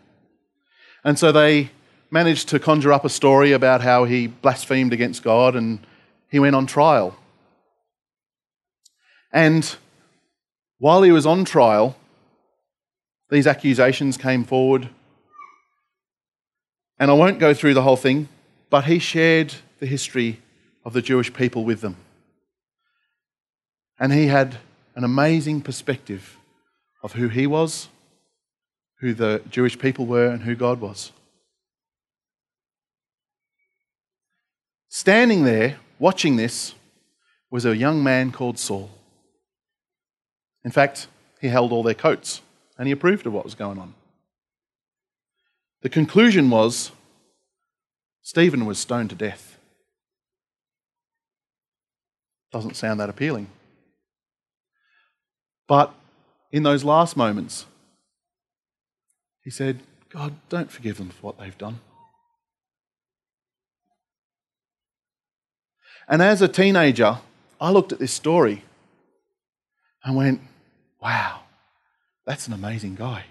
And 1.05 1.19
so 1.19 1.33
they 1.33 1.71
managed 2.11 2.49
to 2.51 2.59
conjure 2.59 2.93
up 2.93 3.05
a 3.05 3.09
story 3.09 3.53
about 3.53 3.81
how 3.81 4.05
he 4.05 4.27
blasphemed 4.27 4.93
against 4.93 5.23
God 5.23 5.57
and 5.57 5.81
he 6.29 6.39
went 6.39 6.55
on 6.55 6.67
trial. 6.67 7.17
And 9.33 9.77
while 10.79 11.03
he 11.03 11.11
was 11.11 11.25
on 11.25 11.45
trial, 11.45 11.97
these 13.31 13.47
accusations 13.47 14.19
came 14.19 14.45
forward. 14.45 14.91
And 17.03 17.11
I 17.11 17.15
won't 17.15 17.41
go 17.41 17.53
through 17.53 17.75
the 17.75 17.83
whole 17.83 17.97
thing, 17.97 18.29
but 18.71 18.85
he 18.85 19.01
shared 19.01 19.53
the 19.81 19.87
history 19.87 20.41
of 20.85 20.93
the 20.93 21.03
Jewish 21.03 21.33
people 21.33 21.65
with 21.65 21.81
them. 21.81 21.97
And 23.99 24.12
he 24.12 24.29
had 24.29 24.59
an 24.95 25.03
amazing 25.03 25.62
perspective 25.62 26.37
of 27.03 27.15
who 27.15 27.27
he 27.27 27.45
was, 27.49 27.88
who 29.01 29.15
the 29.15 29.43
Jewish 29.51 29.77
people 29.81 30.07
were, 30.07 30.29
and 30.29 30.45
who 30.45 30.55
God 30.55 30.81
was. 30.81 31.11
Standing 34.88 35.43
there, 35.43 35.79
watching 35.99 36.37
this, 36.37 36.73
was 37.51 37.65
a 37.65 37.77
young 37.77 38.05
man 38.05 38.31
called 38.31 38.61
Saul. 38.61 38.91
In 40.65 40.71
fact, 40.71 41.09
he 41.41 41.49
held 41.49 41.73
all 41.73 41.83
their 41.83 41.95
coats 41.95 42.43
and 42.79 42.87
he 42.87 42.93
approved 42.93 43.27
of 43.27 43.33
what 43.33 43.43
was 43.43 43.57
going 43.57 43.81
on. 43.81 43.93
The 45.83 45.88
conclusion 45.88 46.49
was 46.49 46.92
Stephen 48.23 48.66
was 48.66 48.79
stoned 48.79 49.11
to 49.11 49.16
death. 49.16 49.59
Doesn't 52.53 52.77
sound 52.77 53.01
that 53.01 53.11
appealing. 53.11 53.49
But 55.66 55.92
in 56.53 56.62
those 56.62 56.85
last 56.85 57.16
moments, 57.16 57.66
he 59.42 59.51
said, 59.51 59.81
God, 60.09 60.35
don't 60.49 60.71
forgive 60.71 60.99
them 60.99 61.11
for 61.11 61.23
what 61.23 61.38
they've 61.38 61.57
done. 61.59 61.81
And 66.07 66.23
as 66.23 66.42
a 66.42 66.49
teenager, 66.49 67.18
I 67.61 67.71
looked 67.71 67.92
at 67.92 67.99
this 67.99 68.12
story 68.12 68.64
and 70.05 70.16
went, 70.16 70.40
wow, 71.01 71.40
that's 72.25 72.47
an 72.47 72.53
amazing 72.53 72.95
guy. 72.95 73.25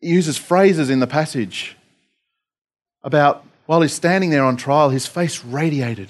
He 0.00 0.08
uses 0.08 0.38
phrases 0.38 0.90
in 0.90 1.00
the 1.00 1.06
passage 1.06 1.76
about 3.02 3.44
while 3.66 3.82
he's 3.82 3.92
standing 3.92 4.30
there 4.30 4.44
on 4.44 4.56
trial, 4.56 4.90
his 4.90 5.06
face 5.06 5.44
radiated 5.44 6.08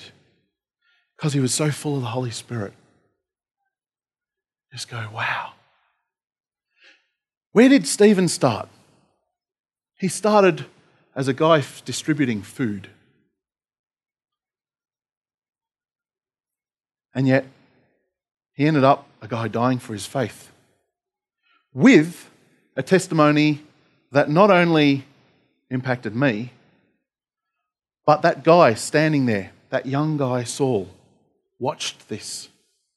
because 1.17 1.33
he 1.33 1.41
was 1.41 1.53
so 1.53 1.71
full 1.71 1.97
of 1.97 2.03
the 2.03 2.09
Holy 2.09 2.31
Spirit 2.31 2.73
just 4.73 4.89
go, 4.89 5.09
wow. 5.13 5.53
Where 7.53 7.69
did 7.69 7.87
Stephen 7.87 8.29
start? 8.29 8.69
He 9.99 10.09
started 10.09 10.67
as 11.15 11.29
a 11.29 11.35
guy 11.35 11.65
distributing 11.85 12.43
food. 12.43 12.89
And 17.13 17.27
yet, 17.27 17.47
he 18.55 18.67
ended 18.67 18.85
up 18.85 19.09
a 19.21 19.27
guy 19.27 19.49
dying 19.49 19.81
for 19.81 19.93
his 19.93 20.07
faith 20.07 20.53
with 21.75 22.31
a 22.77 22.83
testimony 22.83 23.63
that 24.13 24.29
not 24.29 24.51
only 24.51 25.05
impacted 25.71 26.15
me, 26.15 26.53
but 28.07 28.23
that 28.23 28.43
guy 28.43 28.75
standing 28.75 29.27
there, 29.27 29.53
that 29.71 29.87
young 29.87 30.17
guy, 30.17 30.45
Saul, 30.45 30.89
watched 31.59 32.09
this 32.09 32.49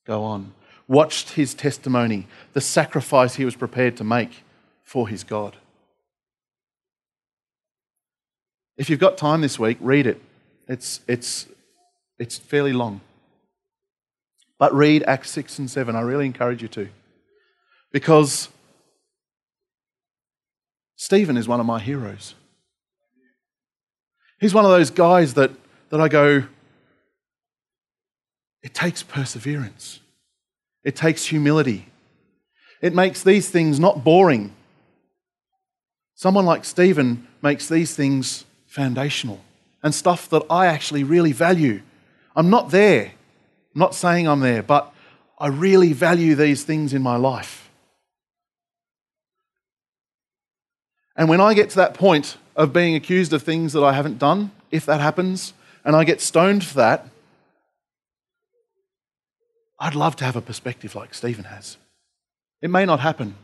go 0.06 0.23
on 0.23 0.54
watched 0.88 1.32
his 1.32 1.54
testimony, 1.54 2.28
the 2.54 2.62
sacrifice 2.62 3.36
he 3.36 3.45
was 3.45 3.56
prepared 3.56 3.97
to 3.97 4.04
make 4.04 4.43
for 4.84 5.08
his 5.08 5.23
God. 5.23 5.56
If 8.78 8.89
you've 8.89 8.99
got 8.99 9.17
time 9.17 9.41
this 9.41 9.60
week, 9.60 9.78
read 9.80 10.08
it. 10.08 10.21
It's, 10.67 11.02
it's, 11.08 11.47
it's 12.17 12.38
fairly 12.38 12.73
long. 12.73 13.02
But 14.58 14.73
read 14.73 15.04
Acts 15.04 15.30
6 15.32 15.60
and 15.60 15.69
7. 15.69 15.95
I 15.95 16.02
really 16.02 16.26
encourage 16.26 16.62
you 16.62 16.67
to. 16.69 16.89
Because 17.91 18.49
Stephen 20.95 21.38
is 21.38 21.47
one 21.47 21.60
of 21.60 21.65
my 21.65 21.79
heroes. 21.79 22.36
He's 24.39 24.53
one 24.53 24.65
of 24.65 24.71
those 24.71 24.89
guys 24.89 25.36
that, 25.36 25.51
that 25.89 26.01
I 26.01 26.08
go, 26.08 26.43
it 28.62 28.73
takes 28.73 29.03
perseverance. 29.03 29.99
It 30.84 30.95
takes 30.95 31.25
humility. 31.25 31.86
It 32.82 32.93
makes 32.93 33.23
these 33.23 33.49
things 33.49 33.79
not 33.79 34.03
boring. 34.03 34.53
Someone 36.15 36.45
like 36.45 36.65
Stephen 36.65 37.27
makes 37.41 37.67
these 37.67 37.95
things 37.95 38.45
foundational 38.67 39.39
and 39.82 39.93
stuff 39.93 40.29
that 40.29 40.43
I 40.49 40.67
actually 40.67 41.03
really 41.03 41.32
value. 41.32 41.82
I'm 42.36 42.49
not 42.49 42.71
there. 42.71 43.06
I'm 43.75 43.79
not 43.79 43.95
saying 43.95 44.27
I'm 44.27 44.39
there, 44.39 44.63
but 44.63 44.93
I 45.39 45.47
really 45.47 45.93
value 45.93 46.36
these 46.36 46.63
things 46.63 46.93
in 46.93 47.01
my 47.01 47.15
life. 47.15 47.62
And 51.15 51.30
when 51.30 51.41
I 51.41 51.54
get 51.54 51.69
to 51.71 51.76
that 51.78 51.93
point 51.93 52.38
of 52.56 52.73
being 52.73 52.95
accused 52.95 53.34
of 53.34 53.43
things 53.43 53.73
that 53.73 53.84
I 53.84 53.93
haven't 53.93 54.19
done, 54.19 54.52
if 54.71 54.86
that 54.86 54.99
happens, 54.99 55.54
and 55.86 55.95
I 55.95 56.04
get 56.04 56.21
stoned 56.21 56.63
for 56.63 56.76
that, 56.76 57.08
I'd 59.80 59.95
love 59.95 60.15
to 60.17 60.26
have 60.26 60.36
a 60.36 60.41
perspective 60.41 60.95
like 60.95 61.13
Stephen 61.13 61.45
has. 61.45 61.78
It 62.62 62.69
may 62.69 62.86
not 62.86 63.02
happen. 63.02 63.36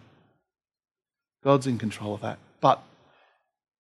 God's 1.44 1.68
in 1.68 1.78
control 1.78 2.14
of 2.14 2.22
that. 2.22 2.40
But 2.62 2.82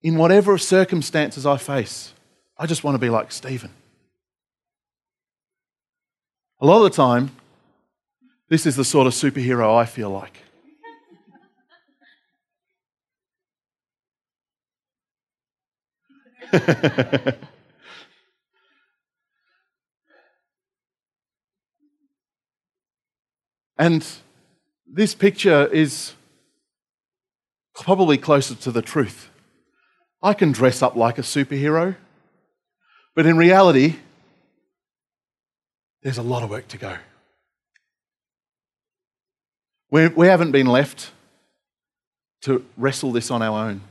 in 0.01 0.17
whatever 0.17 0.57
circumstances 0.57 1.45
I 1.45 1.57
face, 1.57 2.13
I 2.57 2.65
just 2.65 2.83
want 2.83 2.95
to 2.95 2.99
be 2.99 3.09
like 3.09 3.31
Stephen. 3.31 3.71
A 6.61 6.65
lot 6.65 6.83
of 6.83 6.83
the 6.83 6.95
time, 6.95 7.31
this 8.49 8.65
is 8.65 8.75
the 8.75 8.83
sort 8.83 9.07
of 9.07 9.13
superhero 9.13 9.77
I 9.77 9.85
feel 9.85 10.09
like. 10.09 10.43
And 23.79 24.05
this 24.85 25.15
picture 25.15 25.65
is 25.67 26.13
probably 27.73 28.17
closer 28.17 28.53
to 28.55 28.71
the 28.71 28.81
truth. 28.81 29.29
I 30.21 30.33
can 30.33 30.51
dress 30.51 30.81
up 30.81 30.97
like 30.97 31.17
a 31.17 31.21
superhero, 31.21 31.95
but 33.15 33.25
in 33.25 33.37
reality, 33.37 33.95
there's 36.03 36.17
a 36.17 36.23
lot 36.23 36.43
of 36.43 36.49
work 36.49 36.67
to 36.67 36.77
go. 36.77 36.97
We 39.89 40.27
have 40.27 40.41
not 40.41 40.51
been 40.51 40.67
left 40.67 41.11
to 42.41 42.65
wrestle 42.75 43.13
this 43.13 43.31
on 43.31 43.41
our 43.41 43.69
own. 43.69 43.81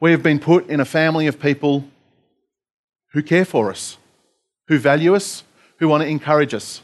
We 0.00 0.12
have 0.12 0.22
been 0.22 0.38
put 0.38 0.68
in 0.68 0.80
a 0.80 0.84
family 0.84 1.26
of 1.26 1.38
people 1.38 1.84
who 3.12 3.22
care 3.22 3.44
for 3.44 3.70
us, 3.70 3.98
who 4.68 4.78
value 4.78 5.14
us, 5.14 5.44
who 5.78 5.88
want 5.88 6.02
to 6.02 6.08
encourage 6.08 6.54
us. 6.54 6.80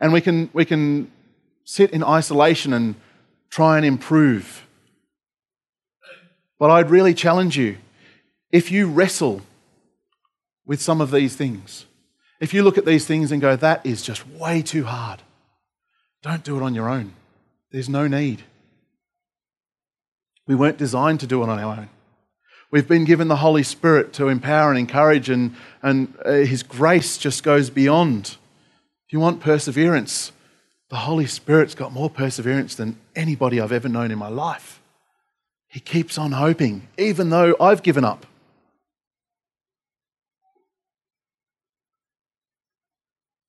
And 0.00 0.12
we 0.12 0.22
can, 0.22 0.48
we 0.54 0.64
can 0.64 1.10
sit 1.64 1.90
in 1.90 2.02
isolation 2.02 2.72
and 2.72 2.94
try 3.50 3.76
and 3.76 3.84
improve. 3.84 4.66
But 6.58 6.70
I'd 6.70 6.90
really 6.90 7.14
challenge 7.14 7.58
you 7.58 7.76
if 8.50 8.70
you 8.70 8.86
wrestle 8.86 9.42
with 10.66 10.80
some 10.80 11.00
of 11.00 11.10
these 11.10 11.36
things, 11.36 11.86
if 12.40 12.54
you 12.54 12.62
look 12.62 12.78
at 12.78 12.86
these 12.86 13.06
things 13.06 13.32
and 13.32 13.40
go, 13.40 13.54
that 13.56 13.84
is 13.84 14.02
just 14.02 14.26
way 14.26 14.62
too 14.62 14.84
hard, 14.84 15.22
don't 16.22 16.42
do 16.42 16.56
it 16.56 16.62
on 16.62 16.74
your 16.74 16.88
own. 16.88 17.12
There's 17.70 17.88
no 17.88 18.06
need. 18.06 18.42
We 20.50 20.56
weren't 20.56 20.78
designed 20.78 21.20
to 21.20 21.28
do 21.28 21.44
it 21.44 21.48
on 21.48 21.60
our 21.60 21.76
own. 21.78 21.88
We've 22.72 22.88
been 22.88 23.04
given 23.04 23.28
the 23.28 23.36
Holy 23.36 23.62
Spirit 23.62 24.12
to 24.14 24.26
empower 24.26 24.70
and 24.70 24.80
encourage, 24.80 25.30
and, 25.30 25.54
and 25.80 26.12
uh, 26.24 26.32
His 26.38 26.64
grace 26.64 27.18
just 27.18 27.44
goes 27.44 27.70
beyond. 27.70 28.36
If 29.06 29.12
you 29.12 29.20
want 29.20 29.38
perseverance, 29.38 30.32
the 30.88 30.96
Holy 30.96 31.26
Spirit's 31.26 31.76
got 31.76 31.92
more 31.92 32.10
perseverance 32.10 32.74
than 32.74 32.98
anybody 33.14 33.60
I've 33.60 33.70
ever 33.70 33.88
known 33.88 34.10
in 34.10 34.18
my 34.18 34.26
life. 34.26 34.82
He 35.68 35.78
keeps 35.78 36.18
on 36.18 36.32
hoping, 36.32 36.88
even 36.98 37.30
though 37.30 37.54
I've 37.60 37.84
given 37.84 38.04
up. 38.04 38.26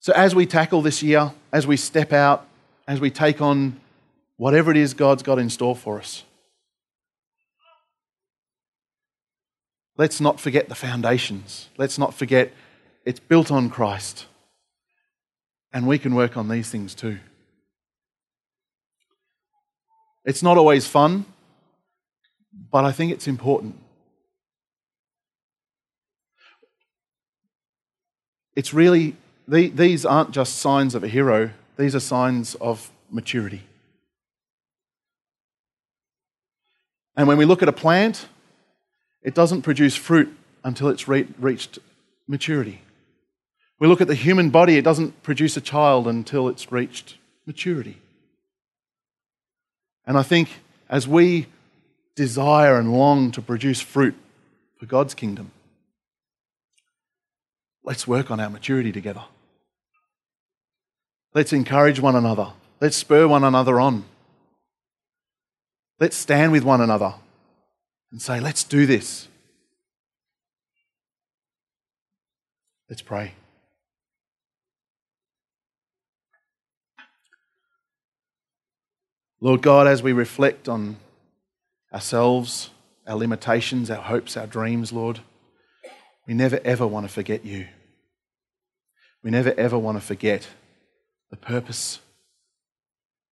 So, 0.01 0.13
as 0.13 0.35
we 0.35 0.45
tackle 0.45 0.83
this 0.83 1.01
year, 1.01 1.31
as 1.51 1.65
we 1.65 1.77
step 1.77 2.13
out, 2.13 2.45
as 2.87 2.99
we 2.99 3.09
take 3.09 3.41
on 3.41 3.81
whatever 4.37 4.69
it 4.69 4.77
is 4.77 4.93
God's 4.93 5.23
got 5.23 5.39
in 5.39 5.49
store 5.49 5.75
for 5.75 5.97
us, 5.97 6.25
let's 9.97 10.21
not 10.21 10.39
forget 10.39 10.69
the 10.69 10.75
foundations. 10.75 11.69
Let's 11.77 11.97
not 11.97 12.13
forget 12.13 12.51
it's 13.05 13.19
built 13.19 13.51
on 13.51 13.69
Christ. 13.69 14.25
And 15.73 15.87
we 15.87 15.97
can 15.97 16.15
work 16.15 16.37
on 16.37 16.49
these 16.49 16.69
things 16.69 16.93
too. 16.93 17.19
It's 20.25 20.43
not 20.43 20.57
always 20.57 20.85
fun, 20.85 21.25
but 22.71 22.85
I 22.85 22.91
think 22.91 23.11
it's 23.11 23.27
important. 23.27 23.75
It's 28.55 28.73
really 28.73 29.15
these 29.47 30.05
aren't 30.05 30.31
just 30.31 30.57
signs 30.57 30.95
of 30.95 31.03
a 31.03 31.07
hero, 31.07 31.51
these 31.77 31.95
are 31.95 31.99
signs 31.99 32.55
of 32.55 32.91
maturity. 33.09 33.63
And 37.15 37.27
when 37.27 37.37
we 37.37 37.45
look 37.45 37.61
at 37.61 37.67
a 37.67 37.73
plant, 37.73 38.27
it 39.21 39.35
doesn't 39.35 39.61
produce 39.61 39.95
fruit 39.95 40.35
until 40.63 40.89
it's 40.89 41.07
re- 41.07 41.27
reached 41.39 41.79
maturity. 42.27 42.81
We 43.79 43.87
look 43.87 44.01
at 44.01 44.07
the 44.07 44.15
human 44.15 44.49
body, 44.49 44.77
it 44.77 44.83
doesn't 44.83 45.23
produce 45.23 45.57
a 45.57 45.61
child 45.61 46.07
until 46.07 46.47
it's 46.47 46.71
reached 46.71 47.17
maturity. 47.45 47.97
And 50.05 50.17
I 50.17 50.23
think 50.23 50.49
as 50.89 51.07
we 51.07 51.47
desire 52.15 52.77
and 52.77 52.93
long 52.93 53.31
to 53.31 53.41
produce 53.41 53.81
fruit 53.81 54.15
for 54.77 54.85
God's 54.85 55.13
kingdom, 55.13 55.51
let's 57.83 58.07
work 58.07 58.29
on 58.29 58.39
our 58.39 58.49
maturity 58.49 58.91
together. 58.91 59.23
Let's 61.33 61.53
encourage 61.53 61.99
one 61.99 62.15
another. 62.15 62.51
Let's 62.79 62.97
spur 62.97 63.27
one 63.27 63.43
another 63.43 63.79
on. 63.79 64.03
Let's 65.99 66.17
stand 66.17 66.51
with 66.51 66.63
one 66.63 66.81
another 66.81 67.13
and 68.11 68.21
say, 68.21 68.39
let's 68.39 68.63
do 68.63 68.85
this. 68.85 69.27
Let's 72.89 73.01
pray. 73.01 73.33
Lord 79.39 79.61
God, 79.61 79.87
as 79.87 80.03
we 80.03 80.11
reflect 80.11 80.67
on 80.67 80.97
ourselves, 81.91 82.69
our 83.07 83.15
limitations, 83.15 83.89
our 83.89 84.01
hopes, 84.01 84.37
our 84.37 84.45
dreams, 84.45 84.91
Lord, 84.91 85.21
we 86.27 86.33
never 86.33 86.59
ever 86.63 86.85
want 86.85 87.07
to 87.07 87.11
forget 87.11 87.45
you. 87.45 87.67
We 89.23 89.31
never 89.31 89.53
ever 89.57 89.79
want 89.79 89.97
to 89.97 90.01
forget 90.05 90.47
the 91.31 91.37
purpose, 91.37 91.99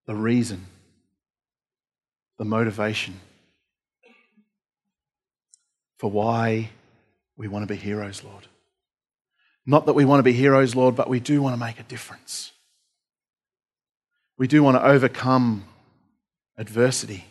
the 0.08 0.16
reason, 0.16 0.66
the 2.38 2.46
motivation 2.46 3.20
for 6.00 6.10
why 6.10 6.72
we 7.38 7.48
want 7.48 7.68
to 7.68 7.72
be 7.72 7.80
heroes, 7.80 8.24
Lord. 8.24 8.48
Not 9.66 9.86
that 9.86 9.94
we 9.94 10.06
want 10.06 10.20
to 10.20 10.24
be 10.24 10.34
heroes, 10.34 10.76
Lord, 10.76 10.96
but 10.96 11.10
we 11.10 11.20
do 11.20 11.42
want 11.42 11.54
to 11.54 11.60
make 11.60 11.80
a 11.80 11.84
difference. 11.84 12.54
We 14.38 14.48
do 14.48 14.64
want 14.64 14.78
to 14.78 14.84
overcome 14.84 15.66
adversity. 16.58 17.26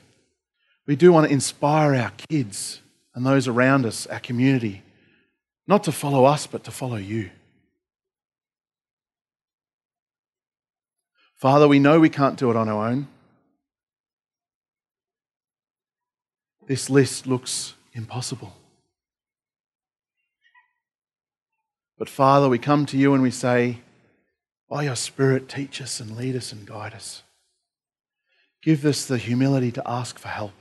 We 0.87 0.95
do 0.95 1.13
want 1.13 1.27
to 1.27 1.33
inspire 1.33 1.95
our 1.95 2.13
kids 2.29 2.81
and 3.15 3.27
those 3.27 3.49
around 3.49 3.87
us, 3.87 4.07
our 4.07 4.21
community, 4.21 4.83
not 5.67 5.85
to 5.85 5.93
follow 5.93 6.27
us, 6.27 6.47
but 6.47 6.65
to 6.65 6.71
follow 6.71 6.97
you. 6.97 7.31
Father, 11.35 11.67
we 11.67 11.79
know 11.79 12.01
we 12.01 12.11
can't 12.11 12.39
do 12.39 12.51
it 12.51 12.57
on 12.57 12.69
our 12.69 12.89
own. 12.89 13.09
This 16.67 16.91
list 16.91 17.27
looks 17.27 17.75
impossible. 17.99 18.55
But 21.99 22.09
Father, 22.09 22.49
we 22.49 22.59
come 22.59 22.87
to 22.87 22.97
you 22.97 23.13
and 23.13 23.23
we 23.23 23.31
say, 23.31 23.81
by 24.71 24.85
your 24.85 24.97
Spirit, 24.97 25.49
teach 25.49 25.83
us 25.83 25.99
and 25.99 26.17
lead 26.17 26.37
us 26.37 26.53
and 26.53 26.67
guide 26.67 26.95
us. 26.95 27.23
Give 28.63 28.85
us 28.85 29.05
the 29.05 29.19
humility 29.19 29.73
to 29.73 29.83
ask 29.89 30.19
for 30.19 30.29
help, 30.29 30.53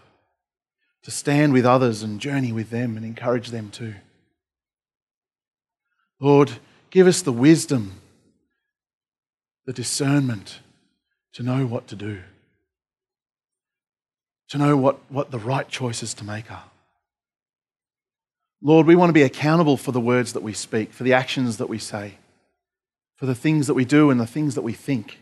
to 1.04 1.12
stand 1.12 1.54
with 1.54 1.66
others 1.66 2.04
and 2.04 2.20
journey 2.20 2.52
with 2.52 2.70
them 2.70 2.98
and 2.98 3.06
encourage 3.06 3.50
them 3.50 3.70
too. 3.70 3.96
Lord, 6.20 6.54
give 6.90 7.06
us 7.06 7.22
the 7.22 7.32
wisdom, 7.32 8.02
the 9.66 9.74
discernment, 9.74 10.60
to 11.34 11.44
know 11.44 11.68
what 11.68 11.88
to 11.88 11.96
do, 11.96 12.22
to 14.50 14.58
know 14.58 14.76
what, 14.76 15.00
what 15.10 15.30
the 15.30 15.38
right 15.38 15.68
choices 15.68 16.16
to 16.16 16.24
make 16.24 16.52
are. 16.52 16.64
Lord, 18.62 18.88
we 18.88 18.96
want 18.96 19.10
to 19.10 19.14
be 19.14 19.24
accountable 19.24 19.78
for 19.78 19.92
the 19.92 20.02
words 20.02 20.34
that 20.34 20.44
we 20.44 20.54
speak, 20.54 20.92
for 20.92 21.04
the 21.04 21.14
actions 21.14 21.58
that 21.58 21.70
we 21.70 21.78
say, 21.78 22.16
for 23.16 23.26
the 23.26 23.36
things 23.36 23.68
that 23.68 23.76
we 23.76 23.86
do 23.86 24.10
and 24.10 24.20
the 24.20 24.28
things 24.28 24.56
that 24.56 24.64
we 24.64 24.74
think. 24.74 25.20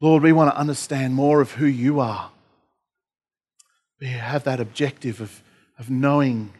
Lord, 0.00 0.22
we 0.22 0.32
want 0.32 0.52
to 0.52 0.58
understand 0.58 1.14
more 1.14 1.40
of 1.40 1.52
who 1.52 1.66
you 1.66 1.98
are. 1.98 2.30
We 4.00 4.08
have 4.08 4.44
that 4.44 4.60
objective 4.60 5.20
of, 5.20 5.42
of 5.78 5.90
knowing 5.90 6.52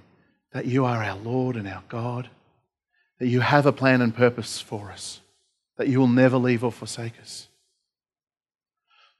that 0.52 0.66
you 0.66 0.84
are 0.84 1.04
our 1.04 1.16
Lord 1.16 1.54
and 1.54 1.68
our 1.68 1.84
God, 1.88 2.30
that 3.20 3.28
you 3.28 3.40
have 3.40 3.66
a 3.66 3.72
plan 3.72 4.00
and 4.00 4.14
purpose 4.14 4.60
for 4.60 4.90
us 4.90 5.20
that 5.78 5.88
you 5.88 5.98
will 5.98 6.08
never 6.08 6.36
leave 6.36 6.62
or 6.62 6.72
forsake 6.72 7.18
us. 7.20 7.48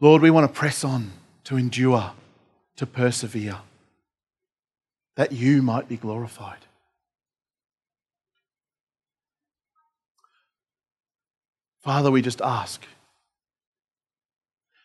Lord, 0.00 0.20
we 0.20 0.30
want 0.30 0.52
to 0.52 0.58
press 0.58 0.84
on 0.84 1.12
to 1.44 1.56
endure, 1.56 2.12
to 2.76 2.86
persevere, 2.86 3.58
that 5.18 5.32
you 5.32 5.62
might 5.62 5.88
be 5.88 5.96
glorified. 5.96 6.64
Father, 11.82 12.08
we 12.12 12.22
just 12.22 12.40
ask 12.40 12.86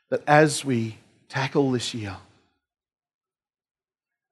that 0.09 0.23
as 0.25 0.65
we 0.65 0.97
tackle 1.29 1.69
this 1.69 1.93
year, 1.93 2.17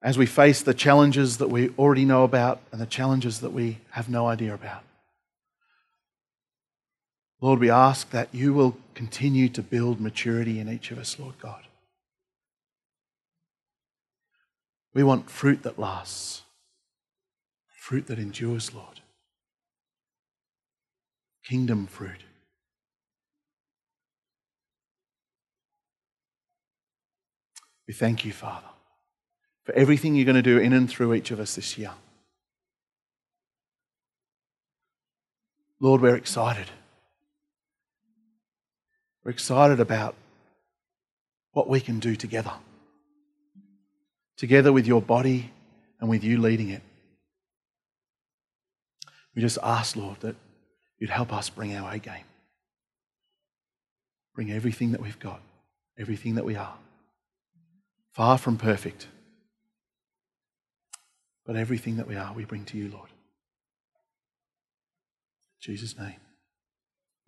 as 0.02 0.18
we 0.18 0.26
face 0.26 0.60
the 0.60 0.74
challenges 0.74 1.38
that 1.38 1.50
we 1.50 1.68
already 1.78 2.04
know 2.04 2.24
about 2.24 2.60
and 2.72 2.80
the 2.80 2.86
challenges 2.86 3.38
that 3.38 3.52
we 3.52 3.78
have 3.90 4.08
no 4.08 4.26
idea 4.26 4.52
about, 4.52 4.82
Lord, 7.40 7.60
we 7.60 7.70
ask 7.70 8.10
that 8.10 8.28
you 8.32 8.52
will 8.52 8.76
continue 8.94 9.48
to 9.50 9.62
build 9.62 10.00
maturity 10.00 10.58
in 10.58 10.68
each 10.68 10.90
of 10.90 10.98
us, 10.98 11.16
Lord 11.16 11.38
God. 11.40 11.62
We 14.94 15.02
want 15.02 15.30
fruit 15.30 15.62
that 15.62 15.78
lasts, 15.78 16.42
fruit 17.74 18.06
that 18.08 18.18
endures, 18.18 18.74
Lord. 18.74 19.00
Kingdom 21.44 21.86
fruit. 21.86 22.24
We 27.88 27.94
thank 27.94 28.24
you, 28.24 28.32
Father, 28.32 28.68
for 29.64 29.74
everything 29.74 30.14
you're 30.14 30.24
going 30.24 30.36
to 30.36 30.42
do 30.42 30.58
in 30.58 30.72
and 30.72 30.88
through 30.88 31.14
each 31.14 31.30
of 31.30 31.40
us 31.40 31.56
this 31.56 31.76
year. 31.76 31.92
Lord, 35.80 36.00
we're 36.00 36.16
excited. 36.16 36.66
We're 39.24 39.32
excited 39.32 39.80
about 39.80 40.14
what 41.52 41.68
we 41.68 41.80
can 41.80 41.98
do 41.98 42.14
together 42.14 42.52
together 44.36 44.72
with 44.72 44.86
your 44.86 45.02
body 45.02 45.50
and 46.00 46.08
with 46.08 46.24
you 46.24 46.40
leading 46.40 46.70
it. 46.70 46.82
We 49.34 49.42
just 49.42 49.58
ask, 49.62 49.96
Lord, 49.96 50.20
that 50.20 50.36
you'd 50.98 51.10
help 51.10 51.32
us 51.32 51.48
bring 51.48 51.74
our 51.74 51.92
A 51.92 51.98
game. 51.98 52.24
Bring 54.34 54.50
everything 54.50 54.92
that 54.92 55.00
we've 55.00 55.18
got, 55.18 55.40
everything 55.98 56.34
that 56.36 56.44
we 56.44 56.56
are. 56.56 56.74
Far 58.12 58.36
from 58.38 58.58
perfect, 58.58 59.08
but 61.46 61.56
everything 61.56 61.96
that 61.96 62.06
we 62.06 62.16
are, 62.16 62.32
we 62.34 62.44
bring 62.44 62.64
to 62.66 62.76
you, 62.76 62.90
Lord. 62.90 63.08
In 65.58 65.72
Jesus' 65.72 65.98
name, 65.98 66.16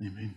amen. 0.00 0.34